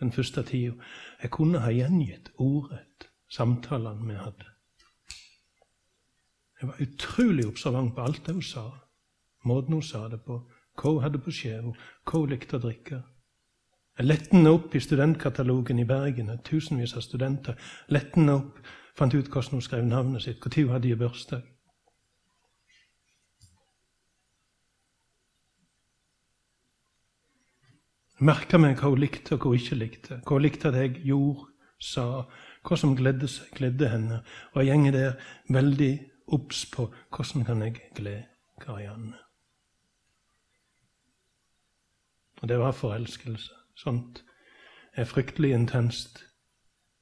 den 0.01 0.11
første 0.11 0.41
tida 0.47 0.73
Jeg 1.21 1.29
kunne 1.35 1.59
ha 1.61 1.69
gjengitt 1.69 2.31
ordrett 2.41 3.05
samtalene 3.29 4.07
vi 4.09 4.15
hadde. 4.17 4.47
Jeg 6.61 6.69
var 6.71 6.81
utrolig 6.81 7.45
observant 7.45 7.93
på 7.93 8.01
alt 8.01 8.25
det 8.25 8.33
hun 8.33 8.41
sa, 8.41 8.63
måten 9.45 9.77
hun 9.77 9.85
sa 9.85 10.07
det 10.09 10.23
på, 10.25 10.39
hva 10.81 10.95
hun 10.95 11.03
hadde 11.03 11.21
på 11.21 11.33
skjeva, 11.35 11.75
hva 12.09 12.23
hun 12.23 12.33
likte 12.33 12.57
å 12.57 12.63
drikke. 12.63 13.01
Jeg 13.99 14.09
lette 14.09 14.33
den 14.33 14.49
opp 14.49 14.73
i 14.73 14.81
studentkatalogen 14.81 15.83
i 15.83 15.85
Bergen, 15.85 16.33
tusenvis 16.41 16.95
av 16.97 17.05
studenter. 17.05 17.59
Lette 17.93 18.17
den 18.17 18.33
opp, 18.33 18.63
fant 18.97 19.13
ut 19.13 19.29
hvordan 19.29 19.59
hun 19.59 19.65
skrev 19.65 19.85
navnet 19.85 20.25
sitt, 20.25 20.41
når 20.41 20.57
hun 20.57 20.73
hadde 20.73 20.95
bursdag. 20.97 21.52
Merka 28.19 28.59
meg 28.61 28.77
hva 28.77 28.91
hun 28.93 29.01
likte, 29.01 29.35
og 29.35 29.41
hva 29.41 29.53
hun 29.53 29.61
ikke 29.61 29.79
likte. 29.79 30.19
Hva 30.21 30.37
hun 30.37 30.45
likte 30.45 30.69
at 30.69 30.77
jeg 30.79 30.99
gjorde, 31.07 31.49
sa, 31.83 32.05
hva 32.63 32.77
som 32.79 32.95
gledde, 32.95 33.27
gledde 33.57 33.89
henne. 33.89 34.21
Og 34.53 34.61
jeg 34.61 34.71
gjenger 34.71 34.95
der 34.95 35.15
veldig 35.51 35.93
obs 36.33 36.65
på 36.71 36.87
hvordan 37.15 37.45
kan 37.45 37.65
jeg 37.65 37.81
glede 37.95 38.25
Karianne. 38.61 39.17
Og 42.41 42.49
det 42.49 42.59
var 42.59 42.71
forelskelse. 42.71 43.51
Sånt 43.75 44.23
er 44.95 45.07
fryktelig 45.07 45.53
intenst. 45.53 46.25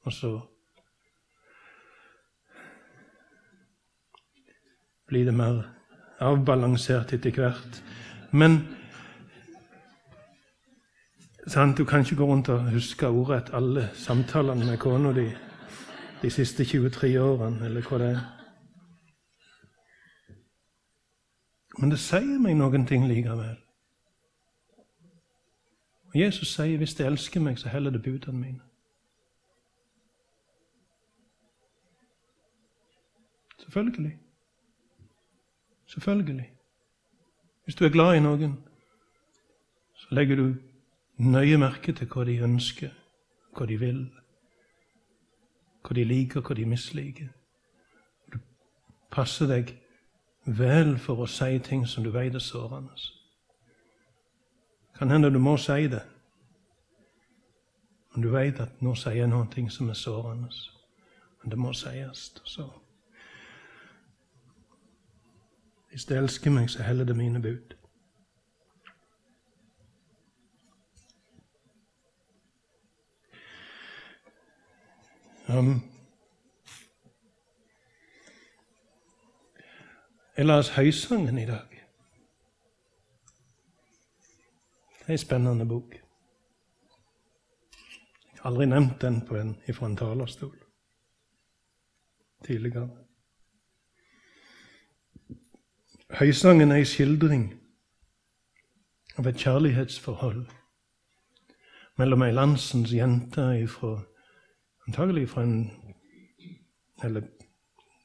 Og 0.02 0.12
så 0.12 0.40
blir 5.06 5.24
det 5.24 5.34
mer 5.34 5.64
avbalansert 6.22 7.12
etter 7.12 7.34
hvert. 7.36 7.82
Men 8.30 8.62
sant, 11.52 11.78
du 11.78 11.84
kan 11.84 12.00
ikke 12.00 12.16
gå 12.16 12.26
rundt 12.26 12.48
og 12.48 12.70
huske 12.70 13.08
ordrett 13.08 13.50
alle 13.52 13.90
samtalene 13.94 14.66
med 14.66 14.78
kona 14.78 15.12
di 15.12 15.26
de 16.22 16.30
siste 16.30 16.64
23 16.64 17.20
årene, 17.20 17.64
eller 17.66 17.82
hva 17.82 17.98
det 17.98 18.08
er. 18.14 18.20
Men 21.78 21.90
det 21.90 21.98
sier 21.98 22.38
meg 22.38 22.56
noen 22.56 22.86
ting 22.86 23.04
likevel. 23.08 23.58
Og 26.12 26.16
Jesus 26.20 26.54
sier 26.54 26.78
hvis 26.78 26.94
de 26.94 27.06
elsker 27.06 27.40
meg, 27.40 27.58
så 27.58 27.68
heller 27.68 27.90
det 27.90 28.02
budene 28.02 28.38
mine. 28.38 28.60
Selvfølgelig. 33.58 34.18
Selvfølgelig. 35.86 36.52
Hvis 37.64 37.74
du 37.74 37.84
er 37.84 37.96
glad 37.96 38.16
i 38.16 38.20
noen, 38.20 38.58
så 39.94 40.14
legger 40.14 40.36
du 40.36 40.71
nøye 41.18 41.58
merke 41.58 41.92
til 41.92 42.08
hva 42.08 42.24
de 42.24 42.38
ønsker, 42.44 42.90
hva 43.56 43.66
de 43.66 43.78
vil, 43.78 44.02
hva 45.82 45.96
de 45.96 46.04
liker, 46.04 46.40
hva 46.40 46.56
de 46.56 46.66
misliker. 46.66 47.28
Du 48.32 48.38
passer 49.10 49.50
deg 49.50 49.74
vel 50.46 50.96
for 50.98 51.22
å 51.22 51.30
si 51.30 51.58
ting 51.62 51.86
som 51.86 52.04
du 52.04 52.10
vet 52.10 52.34
er 52.34 52.44
sårende. 52.44 52.94
Kan 54.98 55.10
hende 55.10 55.30
du 55.32 55.38
må 55.38 55.56
si 55.56 55.88
det, 55.88 56.02
men 58.12 58.22
du 58.22 58.28
vet 58.30 58.60
at 58.60 58.82
nå 58.84 58.94
sier 58.94 59.22
jeg 59.22 59.30
noe 59.30 59.70
som 59.70 59.88
er 59.88 59.96
sårende. 59.96 60.50
Men 61.42 61.50
det 61.50 61.58
må 61.58 61.72
sies. 61.72 62.32
Så. 62.44 62.68
Hvis 65.90 66.04
du 66.04 66.14
elsker 66.14 66.50
meg, 66.50 66.70
så 66.70 66.82
heller 66.82 67.04
det 67.04 67.16
mine 67.16 67.42
bud. 67.42 67.74
Um, 75.58 75.82
Jeg 80.36 80.46
las 80.46 80.68
Høysangen 80.68 81.38
i 81.38 81.46
dag. 81.46 81.68
Det 84.98 85.08
er 85.08 85.12
en 85.12 85.18
spennende 85.18 85.66
bok. 85.68 85.92
Jeg 85.92 86.00
har 88.40 88.50
aldri 88.50 88.66
nevnt 88.66 89.02
den 89.02 89.26
på 89.26 89.36
en, 89.36 89.56
fra 89.74 89.86
en 89.86 89.96
talerstol 89.96 90.56
tidligere. 92.44 92.88
Høysangen 96.10 96.70
er 96.70 96.76
en 96.76 96.86
skildring 96.86 97.44
av 99.18 99.26
et 99.26 99.36
kjærlighetsforhold 99.36 100.46
mellom 101.98 102.22
ei 102.22 102.32
landsens 102.32 102.92
jente 102.92 103.44
ifra, 103.60 103.98
antagelig 104.86 105.28
fra 105.28 105.42
en 105.42 105.70
eller 107.02 107.22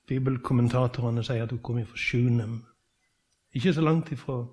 Bibelkommentatorene 0.07 1.23
sier 1.23 1.43
at 1.43 1.51
hun 1.51 1.61
kom 1.61 1.79
fra 1.85 1.97
Sjunem. 1.97 2.61
Ikke 3.53 3.73
så 3.73 3.81
langt 3.81 4.11
ifra 4.11 4.45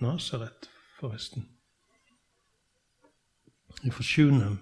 Nasaret, 0.00 0.70
forresten. 1.00 1.48
Ifra 3.84 4.02
Sjunem, 4.02 4.58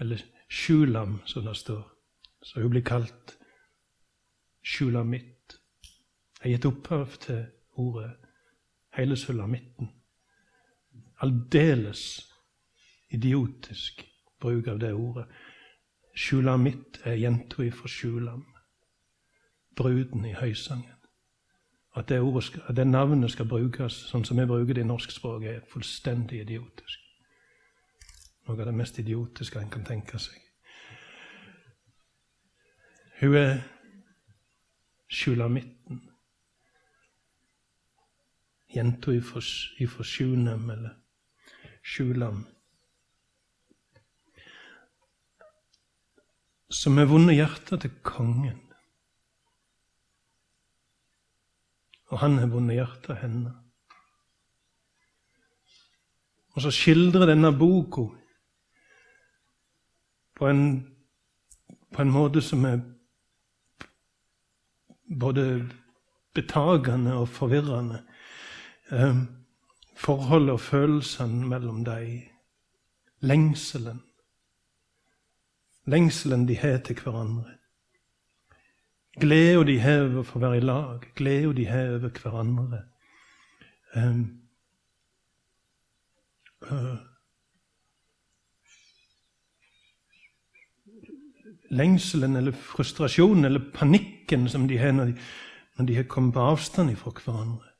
eller 0.00 0.22
Sjulam, 0.48 1.20
som 1.24 1.44
det 1.44 1.56
står. 1.56 1.82
Så 2.42 2.60
hun 2.60 2.70
blir 2.70 2.84
kalt 2.84 3.38
Sjulamitt. 4.62 5.58
Jeg 6.42 6.50
har 6.50 6.50
gitt 6.50 6.66
opphav 6.66 7.16
til 7.20 7.46
ordet 7.72 8.12
hele 8.96 9.16
sulamitten. 9.16 9.88
Aldeles 11.20 12.32
idiotisk 13.10 14.04
bruk 14.40 14.66
av 14.66 14.80
det 14.80 14.92
ordet. 14.94 15.26
Sjulamitt 16.16 17.00
er 17.04 17.18
jenta 17.20 17.62
ifra 17.64 17.88
Sjulam, 17.88 18.44
bruden 19.76 20.24
i 20.24 20.32
høysangen. 20.32 20.92
At 21.96 22.08
det, 22.08 22.20
ordet, 22.20 22.62
at 22.68 22.76
det, 22.76 22.86
navnet 22.86 23.32
skal 23.32 23.48
brukes 23.48 23.94
sånn 24.10 24.24
som 24.24 24.36
vi 24.36 24.44
bruker 24.48 24.76
det 24.76 24.84
i 24.84 24.88
norsk 24.88 25.12
språk, 25.12 25.44
er 25.48 25.62
fullstendig 25.72 26.42
idiotisk. 26.42 27.04
Noe 28.46 28.60
av 28.60 28.68
det 28.68 28.74
mest 28.76 28.98
idiotiske 29.00 29.60
en 29.60 29.72
kan 29.72 29.84
tenke 29.84 30.20
seg. 30.20 30.36
Hun 33.20 33.36
er 33.40 33.54
sjulamitten. 35.08 36.02
Jenta 38.76 39.14
ifra 39.16 40.04
Sjunem, 40.04 40.70
eller 40.70 40.98
Sjulam. 41.80 42.44
Som 46.68 46.98
har 46.98 47.06
vunnet 47.10 47.36
hjertet 47.36 47.84
til 47.84 47.92
kongen. 48.06 48.62
Og 52.10 52.20
han 52.22 52.38
har 52.38 52.50
vunnet 52.50 52.78
hjertet 52.78 53.10
av 53.14 53.22
henne. 53.22 53.54
Og 56.56 56.62
så 56.64 56.72
skildrer 56.72 57.28
denne 57.28 57.52
boka 57.52 58.06
på 60.36 60.46
en, 60.48 60.62
på 61.92 62.02
en 62.02 62.12
måte 62.12 62.42
som 62.44 62.64
er 62.68 62.80
både 65.06 65.66
betagende 66.36 67.14
og 67.16 67.28
forvirrende. 67.28 68.00
Eh, 68.92 69.22
forholdet 69.96 70.56
og 70.56 70.60
følelsene 70.60 71.46
mellom 71.48 71.84
dem. 71.84 72.22
Lengselen 73.20 74.05
lengselen 75.86 76.48
de 76.48 76.56
har 76.56 76.78
til 76.78 76.98
hverandre. 77.00 77.56
Gleda 79.20 79.64
de 79.64 79.78
har 79.80 80.02
over 80.04 80.22
for 80.22 80.38
å 80.38 80.44
være 80.44 80.60
i 80.60 80.64
lag, 80.64 81.04
gleda 81.16 81.52
de 81.56 81.66
har 81.66 81.94
over 81.96 82.10
hverandre. 82.20 82.82
Ehm, 83.96 84.24
eh, 86.62 86.72
um, 86.72 86.72
uh, 86.72 86.98
lengselen 91.70 92.36
eller 92.36 92.52
frustrasjonen 92.52 93.44
eller 93.44 93.70
panikken 93.74 94.48
som 94.48 94.68
de 94.68 94.78
har 94.78 94.92
når 94.92 95.04
de, 95.04 95.16
når 95.78 95.86
de 95.86 95.96
har 95.96 96.02
kommet 96.02 96.34
på 96.34 96.40
avstand 96.40 96.96
fra 96.96 97.10
hverandre. 97.10 97.72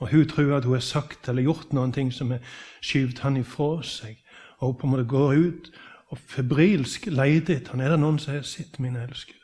Og 0.00 0.08
hun 0.10 0.28
tror 0.28 0.56
at 0.56 0.64
hun 0.64 0.72
har 0.72 0.80
sagt 0.80 1.28
eller 1.28 1.42
gjort 1.42 1.72
noen 1.72 1.92
ting 1.92 2.12
som 2.12 2.30
har 2.30 2.40
skyvd 2.80 3.18
han 3.20 3.36
ifra 3.36 3.82
seg. 3.84 4.16
Og 4.58 4.72
hun 4.72 4.78
på 4.78 4.86
en 4.86 4.94
måte 4.94 5.08
går 5.08 5.34
ut 5.34 5.72
og 6.10 6.18
febrilsk 6.18 7.06
leter 7.06 7.56
etter 7.56 7.76
han. 7.76 7.82
Er 7.84 7.94
det 7.94 8.00
noen 8.02 8.18
som 8.18 8.34
har 8.34 8.46
sett 8.46 8.78
min 8.82 8.98
elskede? 8.98 9.38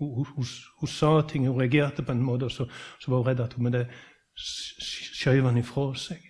Hun, 0.00 0.24
hun, 0.24 0.46
hun, 0.80 0.88
sa 0.88 1.20
ting, 1.28 1.46
hun 1.46 1.60
reagerte 1.60 2.02
på 2.02 2.12
en 2.12 2.22
måte, 2.24 2.48
og 2.48 2.50
så, 2.54 2.66
så 3.00 3.10
var 3.10 3.20
hun 3.20 3.28
redd 3.28 3.42
at 3.44 3.52
hun 3.52 3.68
med 3.68 3.76
det 3.76 3.86
skjøv 4.40 5.44
han 5.44 5.60
ifra 5.60 5.90
seg. 5.98 6.24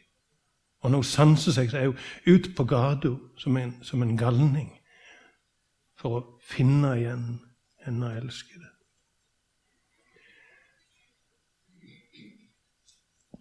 Og 0.81 0.91
når 0.91 1.03
hun 1.03 1.05
sanser 1.05 1.55
seg, 1.55 1.71
så 1.71 1.79
er 1.79 1.87
hun 1.93 2.35
ute 2.35 2.53
på 2.57 2.65
gata 2.65 3.15
som, 3.39 3.57
som, 3.83 4.03
en 4.03 4.17
galning 4.19 4.73
for 6.01 6.19
å 6.19 6.27
finne 6.43 6.95
igjen 6.99 7.27
henne 7.85 8.13
elskede. 8.17 8.69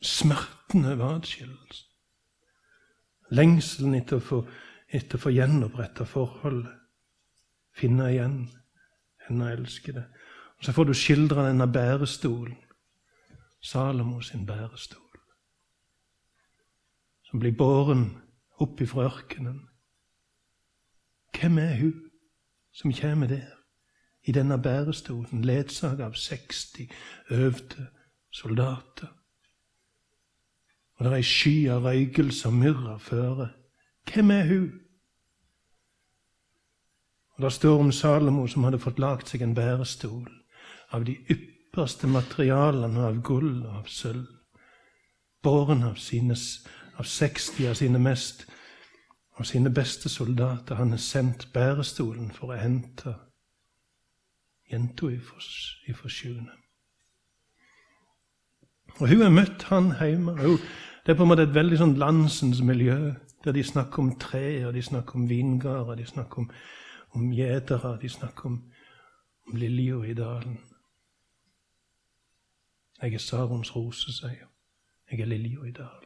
Smerten 0.06 0.86
over 0.86 1.17
atskillelsen. 1.17 1.88
Lengselen 3.30 3.96
etter 4.00 4.18
å 4.18 4.24
få, 4.24 4.39
etter 4.88 5.20
å 5.20 5.24
få 5.26 5.34
gjenoppretta 5.34 6.06
forholdet. 6.08 6.76
Finne 7.78 8.10
igjen 8.12 8.39
henne 9.28 9.52
elskede. 9.52 10.06
Og 10.58 10.65
Så 10.65 10.72
får 10.72 10.84
du 10.84 10.94
skildra 10.94 11.48
denne 11.48 11.68
bærestolen. 11.68 12.58
Salomo 13.62 14.22
sin 14.22 14.46
bærestol. 14.46 15.06
Som 17.24 17.39
blir 17.39 17.52
båren 17.52 18.18
opp 18.58 18.82
ifra 18.82 19.06
ørkenen. 19.06 19.70
Hvem 21.36 21.58
er 21.58 21.76
hun 21.76 22.10
som 22.72 22.94
kommer 22.94 23.28
der, 23.28 23.56
i 24.24 24.32
denne 24.32 24.58
bærestolen, 24.62 25.46
ledsaget 25.46 26.06
av 26.06 26.13
60 26.13 26.89
øvde 27.30 27.88
soldater? 28.32 29.18
Og 30.99 31.05
det 31.05 31.12
er 31.12 31.21
ei 31.21 31.23
sky 31.23 31.55
av 31.71 31.85
røykelse 31.88 32.49
og 32.49 32.57
myrra 32.59 32.97
føre. 32.99 33.49
Hvem 34.12 34.31
er 34.35 34.45
hun? 34.49 34.69
Og 37.38 37.43
Det 37.43 37.53
står 37.53 37.79
om 37.79 37.91
Salomo 37.91 38.47
som 38.47 38.63
hadde 38.67 38.81
fått 38.83 38.99
lagd 38.99 39.31
seg 39.31 39.41
en 39.41 39.55
bærestol 39.55 40.27
av 40.91 41.05
de 41.07 41.15
ypperste 41.31 42.07
materialene 42.07 43.05
av 43.07 43.21
gull 43.23 43.62
og 43.63 43.77
av 43.77 43.88
sølv, 43.88 44.27
båren 45.43 45.83
av, 45.88 45.95
av 46.99 47.05
60 47.05 47.69
av 47.69 47.79
sine 47.79 47.99
mest 47.99 48.49
av 49.39 49.43
sine 49.43 49.69
beste 49.69 50.09
soldater. 50.09 50.75
Han 50.75 50.91
har 50.91 50.97
sendt 50.97 51.47
bærestolen 51.53 52.31
for 52.35 52.51
å 52.51 52.59
hente 52.59 53.15
jenta 54.69 55.07
ifra 55.13 56.12
sjuende. 56.12 56.57
Og 58.99 59.07
hun 59.07 59.21
har 59.23 59.31
møtt 59.31 59.63
han 59.69 59.93
hjemme. 59.95 60.35
Det 61.10 61.15
er 61.15 61.17
på 61.17 61.24
en 61.24 61.30
måte 61.32 61.41
et 61.48 61.56
veldig 61.56 61.78
sånn 61.80 61.93
landsens 61.98 62.60
miljø, 62.62 63.15
der 63.41 63.56
de 63.58 63.63
snakker 63.65 64.04
om 64.04 64.12
tre, 64.22 64.67
og 64.67 64.76
de 64.76 64.82
snakker 64.86 65.15
om 65.17 65.24
vingarder, 65.26 65.95
de 65.98 66.04
snakker 66.06 66.43
om, 66.43 66.50
om 67.17 67.32
gjetere, 67.34 67.95
de 67.98 68.10
snakker 68.13 68.45
om, 68.45 68.58
om 69.50 69.56
lilja 69.58 70.04
i 70.06 70.13
dalen. 70.13 70.60
Jeg 73.02 73.17
er 73.17 73.24
Sarons 73.26 73.72
rose, 73.74 74.13
sier 74.13 74.36
hun. 74.43 74.52
Jeg 75.10 75.26
er 75.26 75.32
lilja 75.32 75.65
i 75.65 75.74
dalen. 75.80 76.06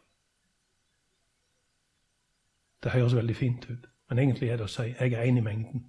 Det 2.83 2.95
høres 2.95 3.19
veldig 3.19 3.35
fint 3.35 3.67
ut, 3.73 3.89
men 4.07 4.23
egentlig 4.23 4.53
er 4.53 4.61
det 4.61 4.69
å 4.69 4.71
si 4.71 4.85
jeg 4.87 5.17
er 5.17 5.25
en 5.25 5.41
i 5.41 5.43
mengden. 5.43 5.83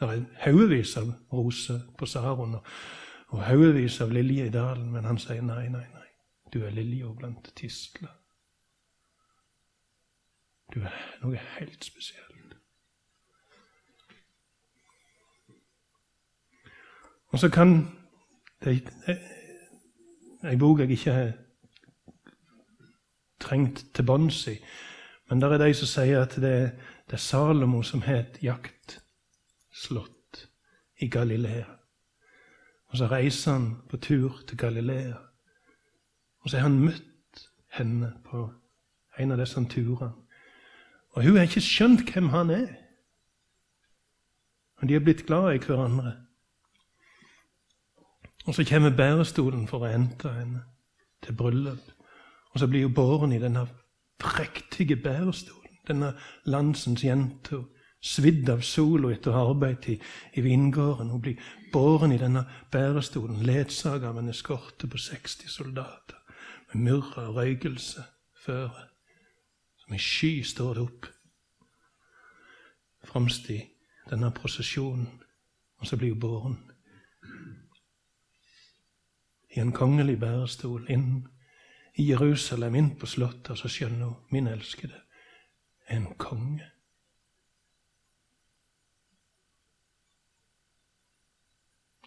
Det 0.00 0.08
er 0.10 0.26
haugevis 0.48 0.96
av 0.98 1.14
roser 1.30 1.78
på 1.94 2.10
Saron 2.10 2.58
og 2.58 3.46
haugevis 3.52 4.00
av 4.02 4.10
liljer 4.10 4.50
i 4.50 4.56
dalen, 4.58 4.90
men 4.90 5.06
han 5.06 5.22
sier 5.22 5.46
nei, 5.46 5.68
nei, 5.68 5.86
nei. 5.92 5.95
Du 6.56 6.62
er 6.64 6.70
lilja 6.70 7.12
blant 7.12 7.52
tistler. 7.56 8.12
Du 10.72 10.80
er 10.80 10.94
noe 11.20 11.36
helt 11.36 11.84
spesielt. 11.84 12.54
Og 17.28 17.42
så 17.42 17.50
kan 17.52 17.74
det, 18.64 18.78
ei 20.48 20.56
bok 20.56 20.80
jeg 20.80 20.96
ikke 20.96 21.12
har 21.12 21.34
trengt 23.40 23.84
til 23.92 24.08
bunns 24.08 24.40
i. 24.48 24.56
Men 25.28 25.44
der 25.44 25.58
er 25.58 25.64
de 25.66 25.70
som 25.74 25.92
sier 25.92 26.24
at 26.24 26.40
det, 26.40 26.56
det 27.04 27.20
er 27.20 27.24
Salomo 27.26 27.82
som 27.82 28.06
har 28.08 28.24
et 28.24 28.40
jaktslott 28.48 30.46
i 31.04 31.12
Galilea. 31.12 31.68
Og 32.86 32.96
så 32.96 33.12
reiser 33.12 33.52
han 33.52 33.72
på 33.90 34.00
tur 34.00 34.40
til 34.48 34.56
Galilea. 34.56 35.26
Og 36.46 36.50
så 36.50 36.60
har 36.60 36.68
han 36.68 36.78
møtt 36.78 37.40
henne 37.74 38.12
på 38.22 38.44
en 39.18 39.32
av 39.34 39.40
disse 39.40 39.58
turene. 39.66 40.12
Og 41.16 41.24
hun 41.24 41.36
har 41.36 41.48
ikke 41.48 41.60
skjønt 41.64 42.12
hvem 42.12 42.28
han 42.30 42.52
er. 42.54 42.68
Og 44.78 44.86
de 44.86 44.94
er 44.94 45.02
blitt 45.02 45.24
glad 45.26 45.56
i 45.56 45.58
hverandre. 45.64 46.12
Og 48.46 48.54
så 48.54 48.64
kommer 48.68 48.94
bærestolen 48.94 49.64
for 49.66 49.82
å 49.82 49.90
hente 49.90 50.30
henne 50.30 50.62
til 51.26 51.34
bryllup. 51.34 51.82
Og 52.54 52.62
så 52.62 52.68
blir 52.70 52.86
hun 52.86 52.94
båren 52.94 53.34
i 53.34 53.40
denne 53.42 53.64
prektige 54.22 54.96
bærestolen. 55.02 55.80
Denne 55.88 56.12
landsens 56.44 57.02
jente. 57.02 57.64
Svidd 57.98 58.46
av 58.52 58.62
sola 58.62 59.10
etter 59.10 59.34
arbeidet 59.34 59.96
i, 59.96 59.98
i 60.38 60.46
vingården. 60.46 61.10
Hun 61.10 61.24
blir 61.26 61.42
båren 61.72 62.14
i 62.14 62.20
denne 62.22 62.44
bærestolen, 62.70 63.42
ledsaget 63.42 64.06
av 64.12 64.22
en 64.22 64.30
eskorte 64.30 64.86
på 64.86 65.00
60 65.08 65.50
soldater. 65.50 66.22
Med 66.76 66.92
myrra 66.92 67.28
og 67.28 67.34
røykelse 67.34 68.04
føre. 68.44 68.88
Som 69.76 69.94
i 69.94 69.98
sky 69.98 70.42
står 70.44 70.74
det 70.74 70.82
opp 70.82 71.06
fremst 73.04 73.48
i 73.50 73.62
denne 74.10 74.28
prosesjonen. 74.34 75.22
Og 75.78 75.86
så 75.86 75.96
blir 75.96 76.12
hun 76.12 76.20
båren 76.20 76.58
i 79.56 79.60
en 79.60 79.72
kongelig 79.72 80.18
bærestol 80.20 80.84
inn 80.92 81.26
i 81.96 82.10
Jerusalem, 82.10 82.74
inn 82.74 82.92
på 83.00 83.08
slottet, 83.08 83.54
og 83.54 83.58
så 83.58 83.72
skjønner 83.72 84.10
hun 84.10 84.28
min 84.30 84.52
elskede 84.52 85.00
er 85.86 85.96
en 85.96 86.14
konge. 86.18 86.70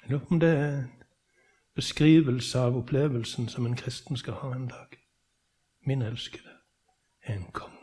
Jeg 0.01 0.11
lurer 0.11 0.25
på 0.25 0.33
om 0.35 0.39
det 0.39 0.49
er 0.49 0.98
beskrivelse 1.79 2.59
av 2.59 2.77
opplevelsen 2.77 3.47
som 3.47 3.65
en 3.65 3.75
kristen 3.75 4.17
skal 4.17 4.33
ha 4.33 4.53
en 4.55 4.67
dag. 4.67 4.97
Min 5.87 6.01
elskede 6.01 6.51
er 7.23 7.35
en 7.35 7.51
konge. 7.53 7.75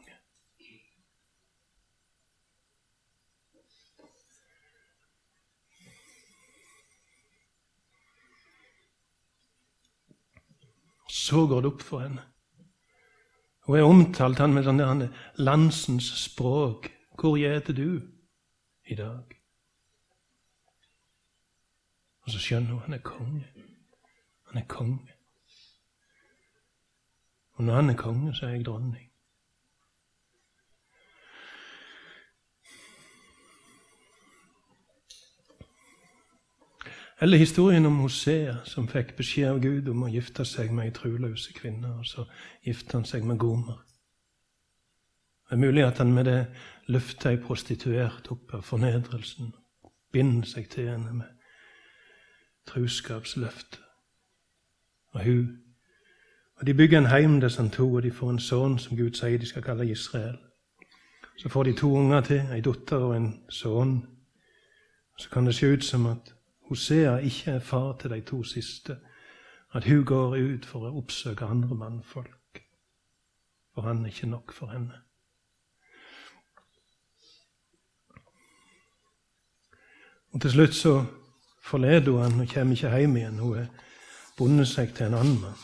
Så 11.09 11.47
går 11.47 11.61
det 11.61 11.73
opp 11.73 11.83
for 11.83 12.05
henne. 12.05 12.23
Hun 13.67 13.79
er 13.79 13.89
omtalt 13.89 14.39
han 14.39 14.53
med 14.55 14.69
sånn 14.69 15.09
landsens 15.41 16.11
språk. 16.21 16.91
Hvor 17.17 17.39
gjeter 17.41 17.73
du 17.73 18.03
i 18.85 18.95
dag? 18.95 19.33
Og 22.27 22.35
så 22.35 22.43
skjønner 22.43 22.77
hun 22.77 22.85
han 22.85 22.99
er 22.99 23.03
konge. 23.07 23.66
Han 24.47 24.63
er 24.63 24.67
konge. 24.69 25.13
Og 27.53 27.65
når 27.65 27.75
han 27.75 27.91
er 27.91 27.97
konge, 27.97 28.35
så 28.35 28.47
er 28.47 28.51
jeg 28.51 28.65
dronning. 28.65 29.11
Eller 37.21 37.39
historien 37.39 37.87
om 37.87 37.97
Hosea 37.97 38.59
som 38.69 38.89
fikk 38.93 39.15
beskjed 39.17 39.49
av 39.49 39.61
Gud 39.65 39.89
om 39.89 40.03
å 40.05 40.11
gifte 40.13 40.45
seg 40.45 40.73
med 40.77 40.91
ei 40.91 40.93
troløse 40.93 41.55
kvinne, 41.57 41.95
og 41.97 42.05
så 42.05 42.27
gifter 42.65 42.99
han 42.99 43.09
seg 43.09 43.25
med 43.25 43.41
Gomer. 43.41 43.79
Det 45.47 45.57
er 45.57 45.63
mulig 45.63 45.87
at 45.87 46.03
han 46.03 46.13
med 46.13 46.29
det 46.29 46.43
løfter 46.93 47.33
ei 47.33 47.41
prostituert 47.41 48.29
opp 48.35 48.53
av 48.59 48.67
fornedrelsen, 48.69 49.55
binder 50.13 50.49
seg 50.51 50.69
til 50.69 50.91
henne 50.93 51.17
med 51.23 51.33
truskapsløftet. 52.69 53.86
Og 55.17 55.25
hun 55.25 55.47
og 56.57 56.67
De 56.67 56.75
bygger 56.75 56.99
en 56.99 57.07
heim 57.07 57.41
disse 57.41 57.69
to, 57.69 57.93
og 57.93 58.03
de 58.03 58.11
får 58.13 58.31
en 58.31 58.39
sønn 58.39 58.79
som 58.79 58.97
Gud 58.97 59.13
sier 59.13 59.39
de 59.39 59.47
skal 59.47 59.63
kalle 59.63 59.91
Israel. 59.91 60.39
Så 61.39 61.49
får 61.49 61.63
de 61.63 61.73
to 61.73 61.91
unger 61.93 62.21
til, 62.21 62.41
ei 62.53 62.61
datter 62.61 62.97
og 62.97 63.17
en 63.17 63.29
sønn. 63.49 64.07
Så 65.19 65.31
kan 65.31 65.47
det 65.47 65.55
se 65.55 65.73
ut 65.73 65.85
som 65.85 66.07
at 66.07 66.35
Hosea 66.69 67.17
ikke 67.17 67.51
er 67.51 67.61
far 67.61 67.93
til 68.01 68.11
de 68.11 68.21
to 68.21 68.43
siste, 68.43 68.97
at 69.73 69.85
hun 69.85 70.05
går 70.05 70.37
ut 70.37 70.65
for 70.67 70.89
å 70.89 70.97
oppsøke 70.97 71.45
andre 71.45 71.77
mannfolk. 71.77 72.63
For 73.75 73.83
han 73.83 74.05
er 74.05 74.09
ikke 74.09 74.27
nok 74.27 74.53
for 74.53 74.73
henne. 74.73 75.03
Og 80.33 80.41
Til 80.41 80.51
slutt 80.51 80.75
så 80.75 81.05
forleder 81.63 82.13
hun 82.13 82.23
han 82.23 82.41
og 82.41 82.49
kommer 82.49 82.77
ikke 82.77 82.99
hjem 82.99 83.17
igjen. 83.17 83.39
Hun 83.39 83.57
har 83.57 83.69
bundet 84.37 84.69
seg 84.69 84.95
til 84.95 85.07
en 85.07 85.19
annen 85.21 85.41
mann. 85.41 85.63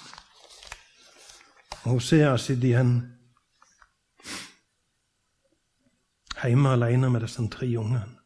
Hosea 1.82 2.36
sitter 2.38 2.68
igjen 2.68 2.92
hjemme 6.42 6.74
alene 6.74 7.10
med 7.10 7.22
disse 7.22 7.42
tre 7.50 7.68
ungene. 7.78 8.18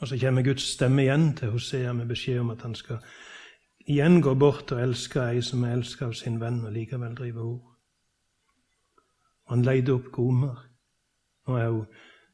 Og 0.00 0.08
så 0.08 0.18
kommer 0.20 0.42
Guds 0.42 0.62
stemme 0.62 1.02
igjen 1.02 1.30
til 1.36 1.50
Hosea 1.50 1.92
med 1.92 2.08
beskjed 2.08 2.40
om 2.40 2.50
at 2.50 2.62
han 2.62 2.74
skal 2.74 2.98
igjen 3.86 4.20
gå 4.22 4.34
bort 4.34 4.72
og 4.72 4.82
elske 4.82 5.22
ei 5.30 5.42
som 5.42 5.64
er 5.64 5.76
elska 5.76 6.10
av 6.10 6.12
sin 6.12 6.40
venn, 6.40 6.64
og 6.64 6.72
likevel 6.72 7.14
drive 7.16 7.40
ord. 7.40 7.76
Og 9.46 9.54
han 9.54 9.64
leide 9.64 9.94
opp 9.94 10.10
Gomer. 10.12 10.56
Nå 11.46 11.56
har 11.56 11.70
hun 11.70 11.86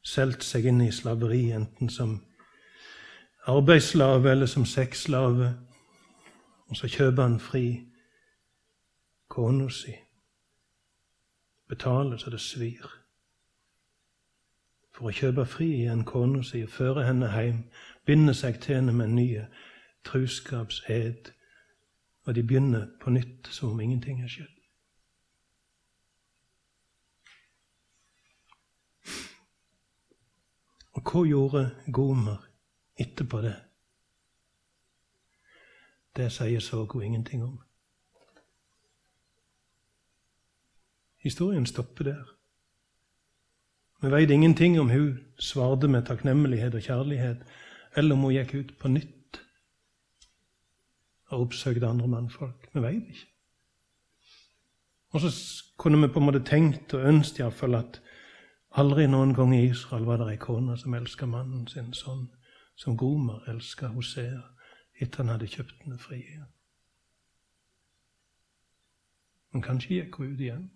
solgt 0.03 0.43
seg 0.43 0.65
inn 0.65 0.81
i 0.81 0.91
slaveri, 0.91 1.51
enten 1.55 1.89
som 1.89 2.17
arbeidsslave 3.47 4.31
eller 4.31 4.49
som 4.49 4.65
sexslave. 4.65 5.53
Og 6.69 6.77
så 6.77 6.87
kjøper 6.87 7.23
han 7.23 7.39
fri 7.39 7.65
kona 9.27 9.69
si. 9.69 9.93
Betaler 11.67 12.17
så 12.17 12.29
det 12.29 12.41
svir. 12.41 12.89
For 14.93 15.09
å 15.09 15.15
kjøpe 15.15 15.45
fri 15.49 15.69
igjen 15.79 16.05
kona 16.05 16.43
si 16.45 16.61
og 16.63 16.69
føre 16.69 17.05
henne 17.07 17.31
hjem, 17.33 17.63
binde 18.05 18.33
seg 18.37 18.59
til 18.61 18.77
henne 18.77 18.93
med 18.93 19.15
nye 19.15 19.47
truskapsed, 20.05 21.31
og 22.23 22.35
de 22.35 22.43
begynner 22.43 22.87
på 23.01 23.09
nytt 23.09 23.49
som 23.51 23.71
om 23.71 23.79
ingenting 23.81 24.21
er 24.23 24.29
skjedd. 24.31 24.51
Og 30.93 31.01
hva 31.09 31.23
gjorde 31.25 31.63
Gomer 31.93 32.43
etterpå 33.01 33.41
det? 33.41 33.55
Det 36.15 36.31
sier 36.31 36.87
hun 36.91 37.01
ingenting 37.01 37.43
om. 37.43 37.59
Historien 41.23 41.65
stopper 41.65 42.03
der. 42.03 42.23
Vi 44.01 44.11
veit 44.11 44.29
ingenting 44.29 44.79
om 44.79 44.89
hun 44.89 45.19
svarte 45.39 45.87
med 45.87 46.05
takknemlighet 46.05 46.75
og 46.75 46.81
kjærlighet, 46.81 47.45
eller 47.95 48.15
om 48.15 48.21
hun 48.21 48.33
gikk 48.33 48.53
ut 48.55 48.73
på 48.79 48.87
nytt 48.87 49.39
og 51.31 51.41
oppsøkte 51.41 51.87
andre 51.87 52.07
mannfolk. 52.07 52.67
Vi 52.73 52.81
veit 52.81 53.07
ikke. 53.09 53.27
Og 55.13 55.21
så 55.21 55.29
kunne 55.77 56.01
vi 56.01 56.13
på 56.13 56.19
en 56.19 56.25
måte 56.25 56.43
tenkt 56.43 56.93
og 56.93 57.07
ønsket 57.07 57.39
iallfall 57.39 57.75
at 57.75 58.01
aldri 58.75 59.07
noen 59.07 59.33
gang 59.33 59.55
i 59.55 59.65
Israel 59.69 60.05
var 60.05 60.17
det 60.17 60.31
ei 60.33 60.37
kone 60.41 60.77
som 60.77 60.93
elska 60.93 61.25
mannen 61.25 61.67
sin 61.67 61.93
sånn 61.93 62.27
som 62.75 62.97
Gomer 62.97 63.45
elska 63.49 63.87
Hosea 63.93 64.41
etter 65.01 65.23
han 65.23 65.33
hadde 65.33 65.47
kjøpt 65.47 65.83
henne 65.83 65.97
fri 65.97 66.19
igjen. 66.21 66.49
Men 69.53 69.61
kanskje 69.61 69.99
gikk 69.99 70.15
hun 70.17 70.33
ut 70.33 70.41
igjen. 70.41 70.71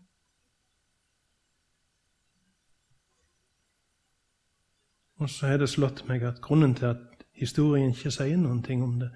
Og 5.18 5.30
så 5.30 5.48
har 5.48 5.58
det 5.58 5.70
slått 5.70 6.04
meg 6.10 6.24
at 6.24 6.42
grunnen 6.42 6.76
til 6.78 6.92
at 6.94 7.26
historien 7.34 7.94
ikke 7.94 8.14
sier 8.14 8.38
noen 8.38 8.62
ting 8.64 8.84
om 8.86 9.00
det, 9.02 9.10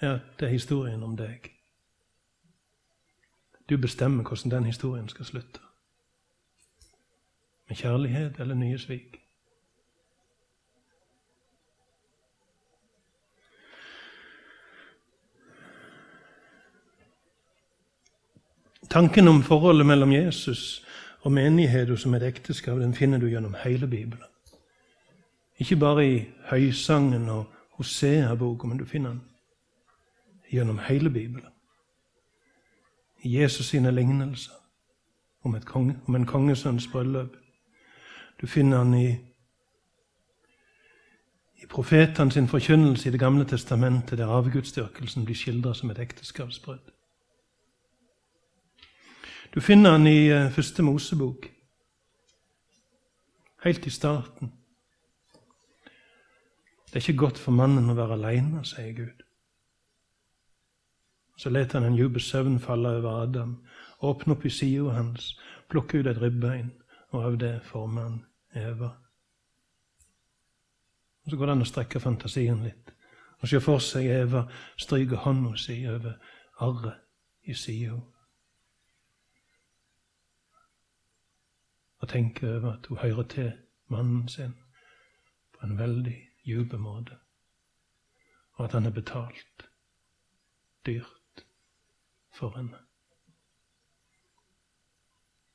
er 0.00 0.18
at 0.18 0.34
det 0.40 0.48
er 0.48 0.52
historien 0.52 1.02
om 1.02 1.16
deg. 1.16 1.48
Du 3.68 3.76
bestemmer 3.80 4.24
hvordan 4.24 4.50
den 4.50 4.64
historien 4.64 5.08
skal 5.08 5.24
slutte. 5.24 5.60
Med 7.68 7.76
kjærlighet 7.76 8.40
eller 8.40 8.54
nye 8.54 8.78
svik. 8.78 9.25
Tanken 18.96 19.28
om 19.28 19.42
forholdet 19.42 19.86
mellom 19.86 20.12
Jesus 20.12 20.86
og 21.20 21.32
menigheten 21.32 21.96
som 21.96 22.14
et 22.14 22.22
ekteskap, 22.22 22.78
den 22.80 22.94
finner 22.94 23.18
du 23.18 23.26
gjennom 23.28 23.54
hele 23.64 23.86
Bibelen. 23.86 24.24
Ikke 25.58 25.76
bare 25.76 26.06
i 26.08 26.24
Høysangen 26.48 27.28
og 27.28 27.44
Hosea-boka, 27.76 28.66
men 28.66 28.78
du 28.78 28.84
finner 28.84 29.10
den 29.10 29.20
gjennom 30.52 30.78
hele 30.88 31.10
Bibelen. 31.10 31.52
I 33.22 33.42
Jesus 33.42 33.66
sine 33.66 33.90
lignelser 33.90 34.56
om, 35.44 35.60
konge, 35.60 36.00
om 36.06 36.14
en 36.14 36.26
kongesønns 36.26 36.88
bryllup. 36.92 37.36
Du 38.40 38.46
finner 38.46 38.78
den 38.78 38.94
i, 38.94 39.10
i 41.62 41.66
profetene 41.68 42.32
sin 42.32 42.48
forkynnelse 42.48 43.08
i 43.08 43.12
Det 43.12 43.20
gamle 43.20 43.44
testamentet, 43.44 44.18
der 44.18 44.26
avgudsdyrkelsen 44.26 45.24
blir 45.24 45.36
skildra 45.36 45.74
som 45.74 45.90
et 45.90 45.98
ekteskapsbrudd. 45.98 46.95
Du 49.56 49.60
finner 49.60 49.92
den 49.92 50.06
i 50.06 50.32
uh, 50.32 50.50
første 50.52 50.82
Mosebok, 50.82 51.46
helt 53.64 53.86
i 53.86 53.90
starten. 53.90 54.52
Det 56.84 56.92
er 56.92 56.96
ikke 56.96 57.22
godt 57.22 57.38
for 57.40 57.56
mannen 57.56 57.88
å 57.88 57.94
være 57.96 58.18
aleine, 58.18 58.60
sier 58.68 58.90
Gud. 58.92 59.22
Så 61.40 61.48
lar 61.48 61.72
han 61.72 61.86
en 61.88 61.96
djup 61.96 62.18
søvn 62.20 62.58
falle 62.60 62.90
over 62.98 63.22
Adam, 63.22 63.54
åpne 64.04 64.36
opp 64.36 64.44
i 64.44 64.52
sida 64.52 64.92
hans, 64.92 65.30
plukke 65.72 66.02
ut 66.02 66.10
et 66.12 66.20
ribbein, 66.20 66.68
og 67.16 67.24
av 67.24 67.38
det 67.40 67.54
former 67.64 68.02
han 68.02 68.18
Eva. 68.52 68.90
Og 71.24 71.30
Så 71.30 71.38
går 71.38 71.46
det 71.46 71.54
an 71.54 71.64
å 71.64 71.70
strekke 71.70 72.02
fantasien 72.04 72.60
litt 72.60 72.92
og 73.40 73.48
se 73.48 73.62
for 73.64 73.80
seg 73.80 74.04
Eva 74.18 74.44
stryke 74.76 75.16
hånda 75.24 75.56
si 75.56 75.78
over 75.88 76.20
arret 76.60 77.48
i 77.48 77.56
sida. 77.56 77.96
Og 81.98 82.08
tenker 82.08 82.56
over 82.56 82.72
at 82.72 82.86
hun 82.86 82.98
hører 82.98 83.22
til 83.22 83.52
mannen 83.88 84.28
sin 84.28 84.54
på 85.52 85.66
en 85.66 85.78
veldig 85.78 86.16
djup 86.44 86.72
måte, 86.72 87.16
og 88.52 88.64
at 88.64 88.72
han 88.72 88.82
har 88.82 88.90
betalt 88.90 89.68
dyrt 90.86 91.46
for 92.32 92.56
henne. 92.56 92.78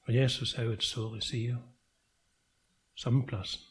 Og 0.01 0.15
Jesus 0.15 0.53
er 0.53 0.63
jo 0.63 0.71
et 0.71 0.83
sår 0.83 1.15
i 1.15 1.21
sida, 1.21 1.57
samme 2.95 3.25
plassen, 3.25 3.67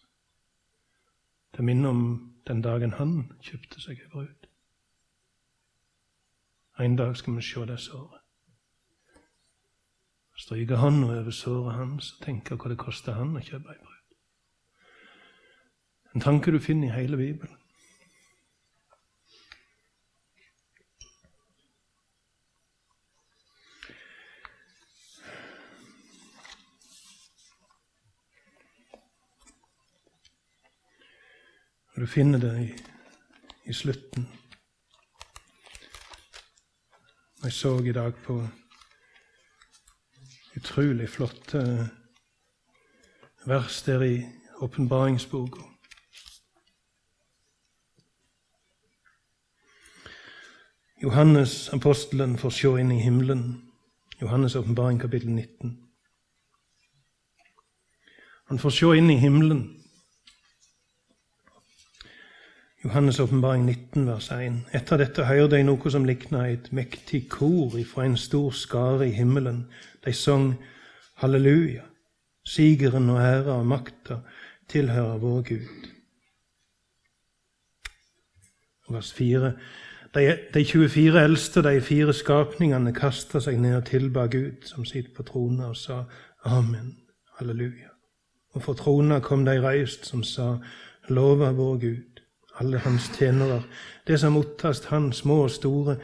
Det 1.56 1.64
minner 1.64 1.88
om 1.88 2.34
den 2.46 2.62
dagen 2.62 2.92
han 2.92 3.32
kjøpte 3.42 3.80
seg 3.80 3.98
ei 3.98 4.08
brud. 4.08 4.46
En 6.78 6.96
dag 6.96 7.16
skal 7.16 7.36
vi 7.36 7.42
se 7.42 7.66
det 7.66 7.80
såret 7.80 8.19
stryke 10.40 10.76
hånda 10.80 11.20
over 11.20 11.30
såret 11.30 11.74
hans 11.76 12.12
og 12.14 12.24
tenke 12.24 12.56
hva 12.56 12.72
det 12.72 12.80
koster 12.80 13.18
han 13.18 13.36
å 13.36 13.44
kjøpe 13.44 13.74
ei 13.74 13.80
brud. 13.80 13.96
En 16.14 16.24
tanke 16.24 16.50
du 16.50 16.58
finner 16.58 16.88
i 16.88 16.96
hele 16.96 17.16
Bibelen. 17.20 17.56
Du 32.00 32.06
finner 32.06 32.40
det 32.40 32.54
i, 32.62 32.68
i 33.68 33.72
slutten. 33.76 34.24
Jeg 37.44 37.52
så 37.52 37.74
i 37.84 37.92
dag 37.92 38.16
på 38.24 38.38
utrolig 40.60 41.08
flott 41.08 41.54
vers 43.46 43.82
der 43.82 44.02
i 44.02 44.26
åpenbaringsboka. 44.60 45.60
Johannes, 51.02 51.68
apostelen, 51.72 52.38
får 52.38 52.50
se 52.50 52.68
inn 52.80 52.92
i 52.92 53.00
himmelen. 53.00 53.70
Johannes' 54.20 54.58
åpenbaring, 54.58 55.00
kapittel 55.00 55.30
19. 55.30 55.88
Han 58.44 58.58
får 58.58 58.70
se 58.70 58.96
inn 58.96 59.10
i 59.10 59.16
himmelen. 59.16 59.79
Johannes' 62.84 63.20
åpenbaring 63.20 63.64
19, 63.64 64.06
vers 64.06 64.30
1. 64.30 64.52
Etter 64.72 64.96
dette 64.96 65.26
hørte 65.28 65.58
jeg 65.58 65.66
noe 65.68 65.90
som 65.92 66.06
likna 66.08 66.46
et 66.48 66.70
mektig 66.72 67.26
kor 67.28 67.76
ifra 67.76 68.06
en 68.08 68.16
stor 68.16 68.54
skare 68.56 69.08
i 69.10 69.12
himmelen, 69.12 69.66
de 70.04 70.14
sang 70.16 70.54
halleluja. 71.20 71.84
Sigeren 72.44 73.10
og 73.12 73.20
ære 73.20 73.52
og 73.52 73.66
makta 73.68 74.22
tilhører 74.72 75.20
vår 75.20 75.42
Gud. 75.50 75.90
Vers 78.88 79.12
4. 79.12 79.52
De, 80.14 80.24
de 80.54 80.64
24 80.64 81.24
eldste, 81.24 81.62
de 81.62 81.80
fire 81.84 82.14
skapningene, 82.16 82.94
kasta 82.96 83.44
seg 83.44 83.60
ned 83.60 83.76
og 83.76 83.84
tilba 83.92 84.24
Gud, 84.32 84.64
som 84.64 84.88
sitter 84.88 85.12
på 85.14 85.28
trona, 85.28 85.68
og 85.68 85.76
sa 85.76 86.06
Amen, 86.48 86.96
halleluja. 87.36 87.92
Og 88.56 88.64
for 88.64 88.74
trona 88.74 89.20
kom 89.20 89.44
de 89.44 89.60
reist, 89.60 90.08
som 90.08 90.24
sa 90.24 90.54
Lova 91.12 91.52
vår 91.52 91.76
Gud, 91.84 92.09
alle 92.60 92.78
hans 92.84 93.08
tjenere, 93.16 93.62
det 94.06 94.20
som 94.20 94.36
ottast 94.36 94.90
han, 94.92 95.12
små 95.12 95.42
og 95.46 95.50
store. 95.50 95.96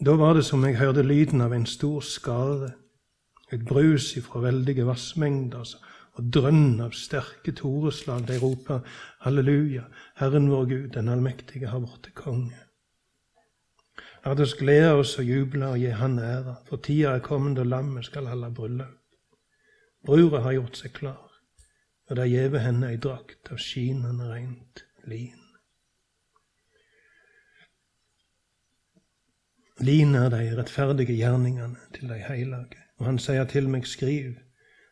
Da 0.00 0.14
var 0.16 0.36
det 0.38 0.44
som 0.46 0.64
jeg 0.64 0.78
hørte 0.78 1.02
lyden 1.02 1.42
av 1.44 1.52
en 1.52 1.66
stor 1.66 2.00
skare, 2.00 2.72
et 3.52 3.64
brus 3.66 4.12
ifra 4.16 4.40
veldige 4.44 4.86
vassmengder 4.86 5.74
og 6.14 6.28
drønn 6.34 6.80
av 6.84 6.94
sterke 6.94 7.52
toreslag. 7.58 8.22
De 8.28 8.38
roper 8.38 8.84
halleluja, 9.26 9.88
Herren 10.20 10.50
vår 10.50 10.68
Gud, 10.70 10.88
den 10.94 11.10
allmektige, 11.10 11.72
har 11.72 11.82
blitt 11.82 12.12
konge. 12.14 12.66
La 14.24 14.36
oss 14.36 14.54
glede 14.54 14.92
oss 15.00 15.16
og 15.18 15.24
juble 15.24 15.72
og 15.72 15.80
gi 15.80 15.90
Han 15.96 16.18
ære, 16.18 16.58
for 16.68 16.76
tida 16.76 17.16
er 17.16 17.24
kommet 17.24 17.56
da 17.56 17.64
lammet 17.64 18.06
skal 18.06 18.28
holde 18.28 18.52
bryllup. 18.54 18.96
Brura 20.06 20.40
har 20.44 20.54
gjort 20.56 20.76
seg 20.76 20.94
klar, 20.96 21.32
og 22.08 22.16
de 22.16 22.28
gjeve 22.28 22.60
henne 22.60 22.92
ei 22.92 23.00
drakt 23.00 23.50
av 23.52 23.60
skinende 23.60 24.28
reint 24.30 24.84
lin. 25.04 25.38
Lin 29.80 30.14
er 30.14 30.28
de 30.28 30.56
rettferdige 30.58 31.16
gjerningene 31.16 31.76
til 31.94 32.08
de 32.08 32.18
hellige, 32.18 32.82
og 32.98 33.06
han 33.06 33.18
sier 33.18 33.44
til 33.48 33.68
meg, 33.68 33.86
skriv, 33.88 34.34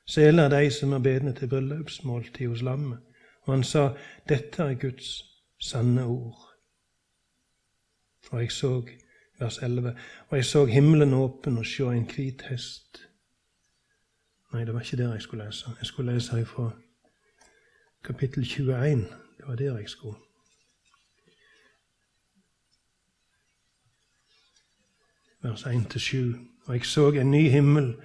sele 0.08 0.46
er 0.46 0.54
de 0.54 0.70
som 0.72 0.92
er 0.96 1.04
bedne 1.04 1.34
til 1.36 1.48
bryllupsmåltid 1.48 2.48
hos 2.48 2.62
lammet. 2.62 2.98
Og 3.44 3.54
han 3.54 3.64
sa, 3.64 3.90
dette 4.28 4.62
er 4.62 4.74
Guds 4.80 5.24
sanne 5.60 6.04
ord. 6.04 6.48
Og 8.30 8.40
jeg 8.40 8.52
så 8.52 8.82
vers 9.38 9.58
11. 9.58 9.96
Og 10.28 10.36
jeg 10.36 10.44
så 10.44 10.64
himmelen 10.64 11.14
åpen 11.14 11.58
og 11.58 11.66
sjå 11.66 11.90
en 11.90 12.08
hvit 12.08 12.42
hest. 12.50 13.04
Nei, 14.52 14.64
det 14.64 14.74
var 14.74 14.80
ikke 14.80 14.96
der 14.96 15.12
jeg 15.12 15.22
skulle 15.22 15.44
lese. 15.44 15.72
Jeg 15.78 15.86
skulle 15.86 16.12
lese 16.12 16.44
fra 16.44 16.70
kapittel 18.04 18.44
21. 18.44 19.06
Det 19.38 19.46
var 19.46 19.54
der 19.54 19.78
jeg 19.78 19.88
skulle. 19.88 20.18
Vers 25.42 25.62
1-7. 25.62 26.16
Og 26.66 26.74
jeg 26.74 26.84
så 26.84 27.10
en 27.10 27.30
ny 27.30 27.48
himmel 27.50 27.96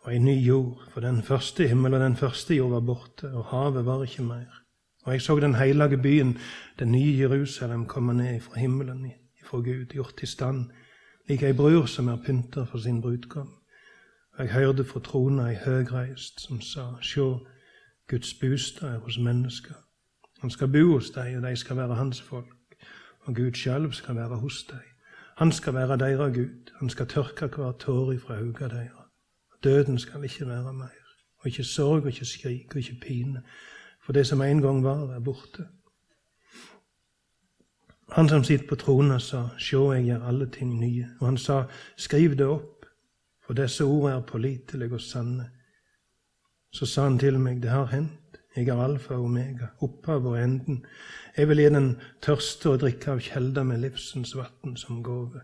og 0.00 0.14
en 0.16 0.24
ny 0.24 0.46
jord, 0.46 0.82
for 0.90 1.00
den 1.00 1.22
første 1.22 1.68
himmel 1.68 1.94
og 1.94 2.00
den 2.00 2.16
første 2.16 2.54
jord 2.54 2.70
var 2.70 2.80
borte, 2.80 3.32
og 3.32 3.44
havet 3.44 3.86
var 3.86 4.02
ikke 4.02 4.22
mer. 4.22 4.62
Og 5.04 5.12
jeg 5.12 5.22
så 5.22 5.40
den 5.40 5.54
hellige 5.54 5.98
byen, 6.02 6.38
den 6.78 6.92
nye 6.92 7.18
Jerusalem, 7.18 7.86
komme 7.86 8.14
ned 8.14 8.40
fra 8.40 8.60
himmelen 8.60 9.12
fra 9.44 9.56
Gud, 9.56 9.86
gjort 9.86 10.22
i 10.22 10.26
stand, 10.26 10.70
lik 11.28 11.42
ei 11.42 11.52
bror 11.52 11.86
som 11.86 12.08
er 12.08 12.22
pynta 12.22 12.64
for 12.64 12.78
sin 12.78 13.00
brudgom. 13.02 13.50
Jeg 14.38 14.52
hørte 14.52 14.84
fra 14.84 15.00
trona 15.00 15.48
ei 15.50 15.58
høgreist 15.64 16.40
som 16.40 16.60
sa, 16.60 16.86
sjå, 17.02 17.46
Guds 18.10 18.34
bostad 18.34 18.94
er 18.94 18.98
hos 18.98 19.18
mennesker. 19.18 19.85
Han 20.40 20.50
skal 20.50 20.68
bo 20.68 20.92
hos 20.92 21.10
deg, 21.10 21.36
og 21.36 21.42
de 21.42 21.56
skal 21.56 21.76
være 21.76 21.94
hans 21.94 22.22
folk. 22.22 22.76
Og 23.20 23.34
Gud 23.34 23.52
sjølv 23.54 23.92
skal 23.92 24.16
være 24.16 24.36
hos 24.36 24.64
deg. 24.70 24.84
Han 25.36 25.52
skal 25.52 25.74
være 25.74 25.96
deres 25.98 26.36
Gud. 26.36 26.72
Han 26.78 26.90
skal 26.90 27.06
tørke 27.06 27.46
hver 27.46 27.72
tåre 27.72 28.18
fra 28.18 28.38
øynene 28.38 28.68
deres. 28.68 28.90
Døden 29.64 29.98
skal 29.98 30.24
ikke 30.24 30.46
være 30.46 30.72
mer. 30.72 31.02
Og 31.38 31.46
ikke 31.46 31.64
sorg 31.64 32.02
og 32.02 32.06
ikke 32.06 32.24
skrik 32.24 32.66
og 32.70 32.76
ikke 32.76 33.00
pine. 33.02 33.42
For 34.02 34.12
det 34.12 34.26
som 34.26 34.42
en 34.42 34.62
gang 34.62 34.84
var, 34.84 35.10
er 35.14 35.20
borte. 35.20 35.66
Han 38.12 38.28
som 38.28 38.44
sitter 38.44 38.68
på 38.68 38.74
trona, 38.74 39.18
sa, 39.18 39.48
Sjå, 39.58 39.92
jeg 39.92 40.04
gjør 40.04 40.28
alle 40.28 40.46
ting 40.50 40.78
nye. 40.80 41.08
Og 41.20 41.26
han 41.26 41.36
sa, 41.36 41.64
Skriv 41.96 42.36
det 42.38 42.46
opp, 42.46 42.86
for 43.46 43.54
disse 43.54 43.84
ordene 43.84 44.16
er 44.16 44.26
pålitelige 44.26 44.94
og 44.94 45.00
sanne. 45.00 45.50
Så 46.72 46.86
sa 46.86 47.02
han 47.02 47.18
til 47.18 47.40
meg, 47.40 47.62
Det 47.62 47.70
har 47.70 47.86
hendt. 47.86 48.25
Jeg 48.56 48.68
er 48.68 48.82
alfa 48.82 49.14
og 49.14 49.24
omega, 49.24 49.66
opphav 49.80 50.26
og 50.26 50.44
enden. 50.44 50.86
Jeg 51.36 51.48
vil 51.48 51.60
gi 51.60 51.68
den 51.68 51.90
tørste 52.24 52.70
å 52.72 52.78
drikke 52.80 53.12
av 53.12 53.20
kjelder 53.20 53.66
med 53.68 53.82
livsens 53.82 54.32
vann 54.36 54.78
som 54.80 55.02
gave. 55.04 55.42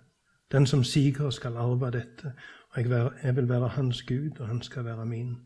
Den 0.53 0.67
som 0.67 0.85
siger, 0.85 1.31
skal 1.31 1.57
arve 1.61 1.91
dette, 1.93 2.33
og 2.73 2.81
jeg 3.23 3.37
vil 3.37 3.49
være 3.49 3.69
hans 3.77 4.03
Gud, 4.09 4.41
og 4.41 4.49
han 4.49 4.63
skal 4.63 4.85
være 4.85 5.07
min 5.07 5.37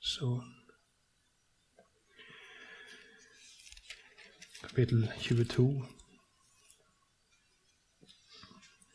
sønn. 0.00 0.54
Kapittel 4.62 5.08
22 5.18 5.82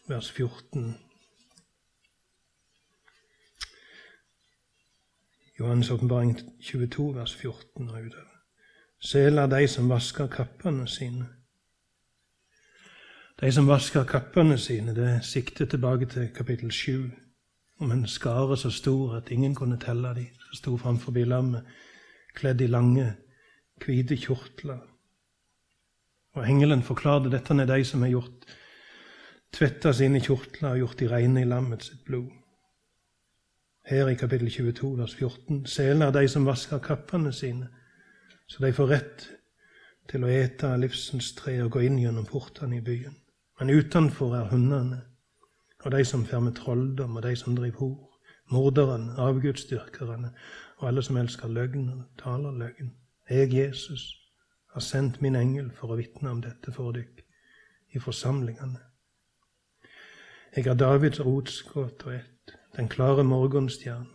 vers 0.08 0.32
14. 0.32 1.05
Johannes' 5.60 5.92
åpenbaring 5.92 6.40
22, 6.62 7.16
vers 7.16 7.36
14 7.36 7.90
og 7.90 8.06
utover. 8.06 8.36
Sel 9.00 9.38
er 9.38 9.48
de 9.48 9.68
som 9.68 9.90
vasker 9.90 10.28
kappene 10.28 10.88
sine. 10.88 11.28
De 13.42 13.52
som 13.52 13.68
vasker 13.68 14.04
kappene 14.04 14.58
sine, 14.58 14.96
det 14.96 15.26
sikter 15.26 15.66
tilbake 15.66 16.06
til 16.06 16.30
kapittel 16.36 16.72
7, 16.72 17.12
om 17.80 17.92
en 17.92 18.08
skare 18.08 18.58
så 18.58 18.70
stor 18.70 19.16
at 19.16 19.32
ingen 19.32 19.56
kunne 19.56 19.80
telle 19.80 20.16
dem, 20.16 20.28
som 20.40 20.56
sto 20.56 20.78
framfor 20.78 21.12
lammet, 21.12 21.64
kledd 22.36 22.62
i 22.62 22.68
lange, 22.68 23.16
hvite 23.86 24.18
kjortler. 24.18 24.80
Og 26.36 26.50
engelen 26.50 26.84
forklarte 26.84 27.32
dette 27.32 27.54
er 27.54 27.66
de 27.66 27.84
som 27.86 28.02
har 28.02 28.10
gjort 28.10 28.48
tvetta 29.54 29.94
sine 29.94 30.20
kjortler 30.20 30.70
og 30.70 30.78
gjort 30.78 31.00
de 31.00 31.12
reine 31.12 31.42
i 31.42 31.48
lammets 31.48 31.92
blod. 32.06 32.32
Her 33.86 34.08
i 34.08 34.16
kapittel 34.16 34.50
22, 34.50 34.98
vers 34.98 35.16
14, 35.16 35.66
seler 35.66 36.12
de 36.12 36.28
som 36.28 36.46
vasker 36.46 36.80
kappene 36.82 37.34
sine, 37.34 37.68
så 38.48 38.66
de 38.66 38.74
får 38.74 38.90
rett 38.90 39.28
til 40.10 40.26
å 40.26 40.32
ete 40.34 40.72
av 40.74 40.82
livsens 40.82 41.34
tre 41.38 41.60
og 41.62 41.76
gå 41.76 41.84
inn 41.86 42.00
gjennom 42.02 42.26
portene 42.26 42.80
i 42.80 42.82
byen. 42.82 43.14
Men 43.60 43.70
utenfor 43.70 44.34
er 44.40 44.50
hundene, 44.50 45.04
og 45.86 45.94
de 45.94 46.02
som 46.06 46.26
fer 46.26 46.42
med 46.42 46.58
trolldom, 46.58 47.16
og 47.16 47.24
de 47.24 47.36
som 47.38 47.56
driver 47.56 47.78
hor, 47.78 48.20
morderne, 48.50 49.14
avgudsdyrkerne 49.22 50.34
og 50.78 50.88
alle 50.90 51.04
som 51.06 51.18
elsker 51.18 51.48
løgn 51.48 51.90
og 51.94 52.04
taler 52.18 52.58
løgn. 52.58 52.92
Jeg, 53.30 53.54
Jesus, 53.54 54.10
har 54.74 54.82
sendt 54.82 55.22
min 55.22 55.38
engel 55.38 55.72
for 55.78 55.94
å 55.94 55.98
vitne 56.02 56.34
om 56.34 56.42
dette 56.42 56.74
for 56.74 56.94
dykk 56.94 57.22
i 57.96 58.02
forsamlingene. 58.02 58.82
Jeg 60.56 60.68
er 60.68 60.78
Davids 60.80 61.22
rotskudd 61.22 62.06
og 62.06 62.14
ett, 62.16 62.35
den 62.78 62.88
klare 62.88 63.24
morgenstjerne. 63.24 64.06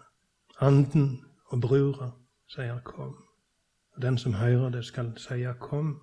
Anden 0.61 1.21
og 1.47 1.61
brura 1.61 2.11
sier 2.49 2.81
kom. 2.85 3.17
Og 3.97 4.03
den 4.03 4.19
som 4.19 4.35
hører 4.35 4.71
det, 4.71 4.85
skal 4.85 5.13
seie 5.19 5.55
kom. 5.61 6.01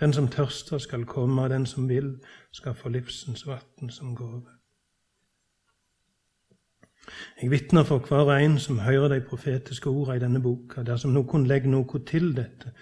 Den 0.00 0.12
som 0.12 0.28
tørster, 0.28 0.78
skal 0.78 1.04
komme, 1.04 1.42
og 1.42 1.50
den 1.50 1.66
som 1.66 1.88
vil, 1.88 2.18
skal 2.52 2.74
få 2.74 2.88
livsens 2.88 3.46
vann 3.46 3.90
som 3.90 4.16
gave. 4.16 4.42
Jeg 7.42 7.50
vitner 7.50 7.84
for 7.84 7.98
hver 7.98 8.36
en 8.36 8.58
som 8.58 8.78
hører 8.78 9.08
de 9.08 9.20
profetiske 9.28 9.88
ordene 9.88 10.16
i 10.16 10.20
denne 10.20 10.42
boka. 10.42 10.82
Dersom 10.82 11.14
noen 11.14 11.46
legger 11.46 11.70
noe 11.70 12.00
til 12.06 12.36
dette, 12.36 12.72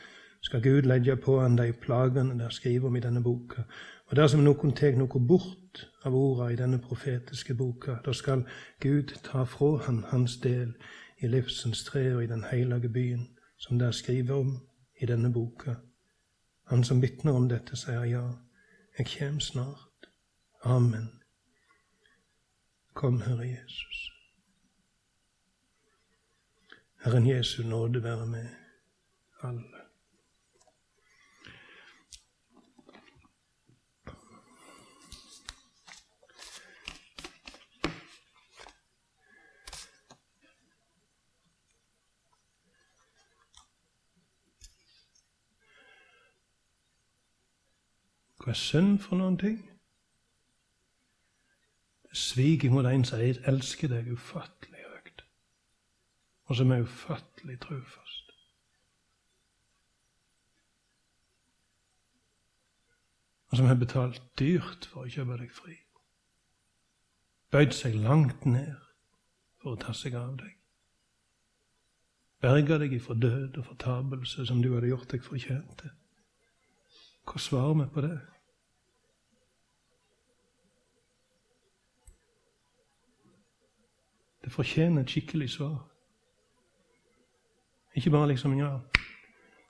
skal 0.43 0.63
Gud 0.63 0.83
legge 0.83 1.17
på 1.17 1.41
han 1.41 1.59
de 1.59 1.73
plagene 1.73 2.39
der 2.39 2.49
skriver 2.49 2.89
om 2.89 2.97
i 2.97 3.01
denne 3.01 3.23
boka. 3.23 3.63
Og 4.07 4.17
dersom 4.17 4.41
noen 4.41 4.73
tar 4.73 4.97
noe 4.97 5.27
bort 5.29 5.64
av 6.05 6.15
orda 6.15 6.51
i 6.53 6.57
denne 6.57 6.79
profetiske 6.79 7.55
boka, 7.55 7.97
da 8.05 8.13
skal 8.13 8.45
Gud 8.81 9.15
ta 9.25 9.45
fra 9.45 9.77
han 9.87 10.05
hans 10.11 10.37
del 10.37 10.75
i 11.19 11.27
livsens 11.27 11.85
tre 11.85 12.15
og 12.15 12.25
i 12.25 12.31
den 12.31 12.45
hellige 12.51 12.89
byen, 12.89 13.29
som 13.57 13.79
der 13.79 13.91
skriver 13.91 14.35
om 14.35 14.59
i 15.01 15.07
denne 15.07 15.33
boka. 15.33 15.75
Han 16.65 16.85
som 16.85 17.03
vitner 17.03 17.33
om 17.33 17.49
dette, 17.49 17.77
sier 17.77 18.05
ja, 18.05 18.25
jeg 18.99 19.07
kjem 19.07 19.41
snart. 19.41 20.09
Amen. 20.65 21.11
Kom, 22.95 23.21
Herre 23.21 23.49
Jesus. 23.49 24.11
Herren 27.05 27.27
Jesu 27.27 27.63
nåde 27.63 28.03
være 28.03 28.27
med 28.27 28.49
alle. 29.43 29.84
Hva 48.45 48.53
er 48.53 48.61
synd 48.61 48.99
for 49.01 49.17
noen 49.17 49.39
ting? 49.41 49.63
Svik 52.13 52.67
mot 52.69 52.85
en 52.85 53.05
som 53.09 53.23
elsker 53.25 53.89
deg 53.89 54.11
ufattelig 54.13 54.83
høyt, 54.85 55.23
og 56.45 56.59
som 56.59 56.75
er 56.75 56.85
ufattelig 56.85 57.57
trufast. 57.63 58.35
Og 63.49 63.57
som 63.57 63.71
har 63.71 63.81
betalt 63.81 64.21
dyrt 64.39 64.91
for 64.93 65.07
å 65.07 65.15
kjøpe 65.15 65.41
deg 65.41 65.57
fri. 65.57 65.79
Bøyd 67.49 67.73
seg 67.73 67.97
langt 67.97 68.45
ned 68.45 68.77
for 69.63 69.73
å 69.73 69.81
ta 69.81 69.97
seg 69.97 70.19
av 70.21 70.37
deg. 70.43 70.53
Berga 72.45 72.77
deg 72.85 72.93
ifra 72.93 73.17
død 73.17 73.57
og 73.57 73.71
fortapelse 73.73 74.45
som 74.45 74.61
du 74.61 74.75
hadde 74.75 74.93
gjort 74.93 75.09
deg 75.17 75.25
fortjent 75.25 75.79
til 75.81 75.97
Hva 77.25 77.41
svarer 77.41 77.81
vi 77.81 77.89
på 77.89 78.05
det? 78.05 78.21
Det 84.45 84.53
fortjener 84.53 85.03
et 85.03 85.11
skikkelig 85.11 85.51
svar. 85.51 85.91
Ikke 87.95 88.11
bare 88.11 88.29
liksom 88.29 88.59
ja, 88.59 88.79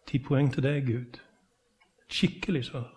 ti 0.07 0.18
poeng 0.18 0.53
til 0.53 0.62
deg, 0.62 0.87
Gud. 0.87 1.18
Et 2.05 2.16
skikkelig 2.18 2.64
svar. 2.64 2.91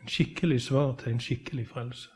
En 0.00 0.08
skikkelig 0.08 0.60
svar 0.62 0.94
til 0.96 1.12
en 1.12 1.20
skikkelig 1.20 1.68
frelse. 1.68 2.15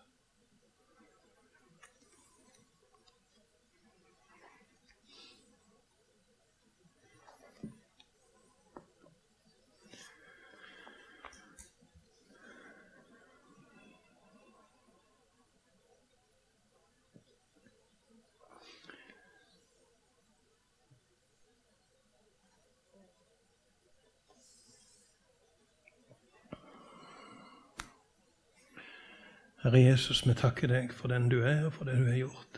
Herre 29.71 29.85
Jesus, 29.85 30.27
vi 30.27 30.33
takker 30.35 30.67
deg 30.67 30.91
for 30.99 31.13
den 31.13 31.29
du 31.31 31.45
er, 31.47 31.61
og 31.69 31.77
for 31.77 31.87
det 31.87 31.93
du 31.95 32.09
har 32.09 32.17
gjort. 32.19 32.57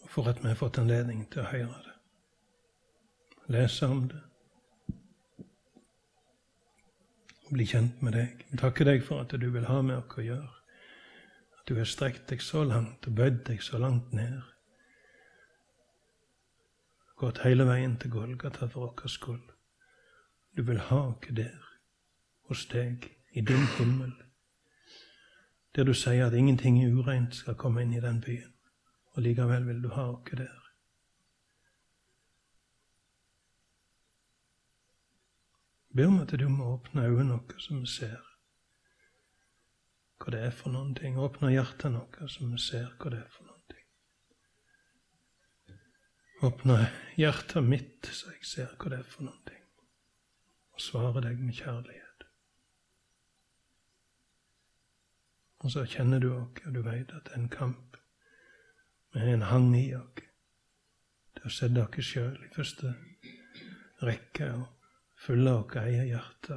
Og 0.00 0.08
for 0.14 0.30
at 0.32 0.40
vi 0.40 0.48
har 0.48 0.56
fått 0.56 0.78
anledning 0.80 1.26
til 1.28 1.42
å 1.42 1.50
høre 1.50 1.82
det, 1.84 1.92
lese 3.52 3.90
om 3.92 4.06
det, 4.08 4.22
og 7.44 7.52
bli 7.52 7.68
kjent 7.68 8.00
med 8.00 8.16
deg. 8.16 8.48
Vi 8.54 8.64
takker 8.64 8.88
deg 8.88 9.04
for 9.04 9.26
at 9.26 9.36
du 9.36 9.48
vil 9.52 9.68
ha 9.68 9.82
med 9.84 9.98
oss 10.00 10.16
å 10.16 10.28
gjøre. 10.30 10.56
At 11.60 11.68
du 11.68 11.76
har 11.76 11.92
strekt 11.92 12.30
deg 12.32 12.40
så 12.40 12.64
langt 12.64 13.04
og 13.04 13.20
bøyd 13.20 13.44
deg 13.52 13.60
så 13.60 13.84
langt 13.84 14.14
ned. 14.16 14.40
Gått 17.20 17.44
hele 17.44 17.68
veien 17.68 18.00
til 18.00 18.16
Golgata 18.16 18.64
for 18.64 18.94
vår 18.94 19.12
skyld. 19.12 19.50
Du 20.56 20.64
vil 20.64 20.80
ha 20.88 21.10
oss 21.10 21.36
der 21.36 21.69
hos 22.50 22.64
deg 22.66 23.06
i 23.32 23.40
din 23.46 23.66
himmel, 23.78 24.10
der 25.76 25.86
du 25.86 25.94
sier 25.94 26.26
at 26.26 26.34
ingenting 26.34 26.80
ureint 26.82 27.36
skal 27.38 27.54
komme 27.54 27.84
inn 27.84 27.92
i 27.94 28.02
den 28.02 28.18
byen, 28.24 28.50
og 29.14 29.22
likevel 29.22 29.68
vil 29.68 29.84
du 29.84 29.92
ha 29.94 30.08
oss 30.10 30.32
der. 30.32 30.56
Be 35.94 36.06
om 36.06 36.18
at 36.22 36.34
du 36.38 36.48
må 36.48 36.72
åpne 36.74 37.06
øynene 37.06 37.38
våre 37.38 37.62
så 37.62 37.78
vi 37.78 37.86
ser 37.86 38.18
hva 40.20 40.34
det 40.34 40.42
er 40.46 40.52
for 40.54 40.74
noen 40.74 40.92
ting. 40.94 41.16
Åpne 41.18 41.50
hjertet 41.54 41.94
våre 41.94 42.28
så 42.28 42.50
vi 42.50 42.58
ser 42.62 42.90
hva 42.98 43.14
det 43.14 43.22
er 43.22 43.32
for 43.34 43.46
noen 43.46 43.64
ting. 43.70 43.86
Åpne 46.50 46.82
hjertet 47.18 47.66
mitt 47.66 48.10
så 48.10 48.34
jeg 48.34 48.46
ser 48.56 48.76
hva 48.76 48.90
det 48.92 49.02
er 49.04 49.10
for 49.14 49.30
noen 49.30 49.42
ting, 49.46 49.64
og 50.74 50.86
svare 50.90 51.26
deg 51.30 51.42
med 51.42 51.58
kjærlighet. 51.58 51.99
Og 55.60 55.70
så 55.70 55.84
kjenner 55.84 56.18
du 56.18 56.32
oss, 56.32 56.62
og 56.66 56.74
du 56.74 56.82
vet 56.82 57.12
at 57.12 57.26
det 57.28 57.34
er 57.34 57.42
en 57.42 57.48
kamp. 57.52 57.96
Men 59.12 59.28
en 59.28 59.42
hang 59.42 59.72
i 59.76 59.90
oss 59.94 60.22
til 61.36 61.46
å 61.48 61.52
sette 61.54 61.86
oss 61.86 62.06
sjøl 62.06 62.36
i 62.46 62.52
første 62.54 62.94
rekke 64.02 64.52
og 64.56 64.68
fylle 65.20 65.52
vårt 65.58 65.76
eget 65.82 66.08
hjerte, 66.08 66.56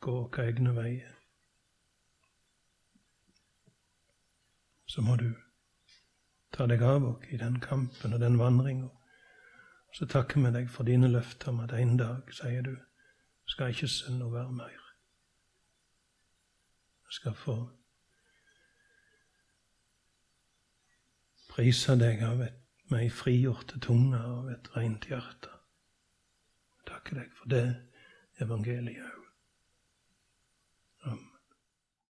gå 0.00 0.14
våre 0.20 0.46
egne 0.46 0.74
veier. 0.76 1.16
Så 4.86 5.02
må 5.06 5.16
du 5.16 5.30
ta 6.54 6.66
deg 6.70 6.82
av 6.82 7.06
oss 7.08 7.26
i 7.30 7.38
den 7.38 7.58
kampen 7.62 8.14
og 8.14 8.22
den 8.22 8.38
vandringa. 8.38 8.90
Så 9.94 10.06
takker 10.06 10.42
vi 10.42 10.54
deg 10.54 10.70
for 10.70 10.86
dine 10.86 11.10
løfter 11.10 11.50
om 11.50 11.64
at 11.64 11.74
en 11.74 11.96
dag, 11.98 12.30
sier 12.34 12.62
du, 12.62 12.76
skal 13.50 13.74
ikke 13.74 13.90
synda 13.90 14.30
være 14.30 14.52
mer. 14.54 14.86
Jeg 17.10 17.18
skal 17.18 17.34
få 17.34 17.56
prise 21.50 21.96
deg 21.98 22.22
av 22.26 22.42
et, 22.46 22.56
ei 22.96 23.06
frigjorte 23.12 23.78
tunge 23.82 24.18
og 24.18 24.50
et 24.50 24.70
rent 24.74 25.06
hjerte. 25.06 25.52
Takke 26.88 27.20
deg 27.20 27.30
for 27.38 27.52
det 27.52 27.66
evangeliet. 28.42 29.19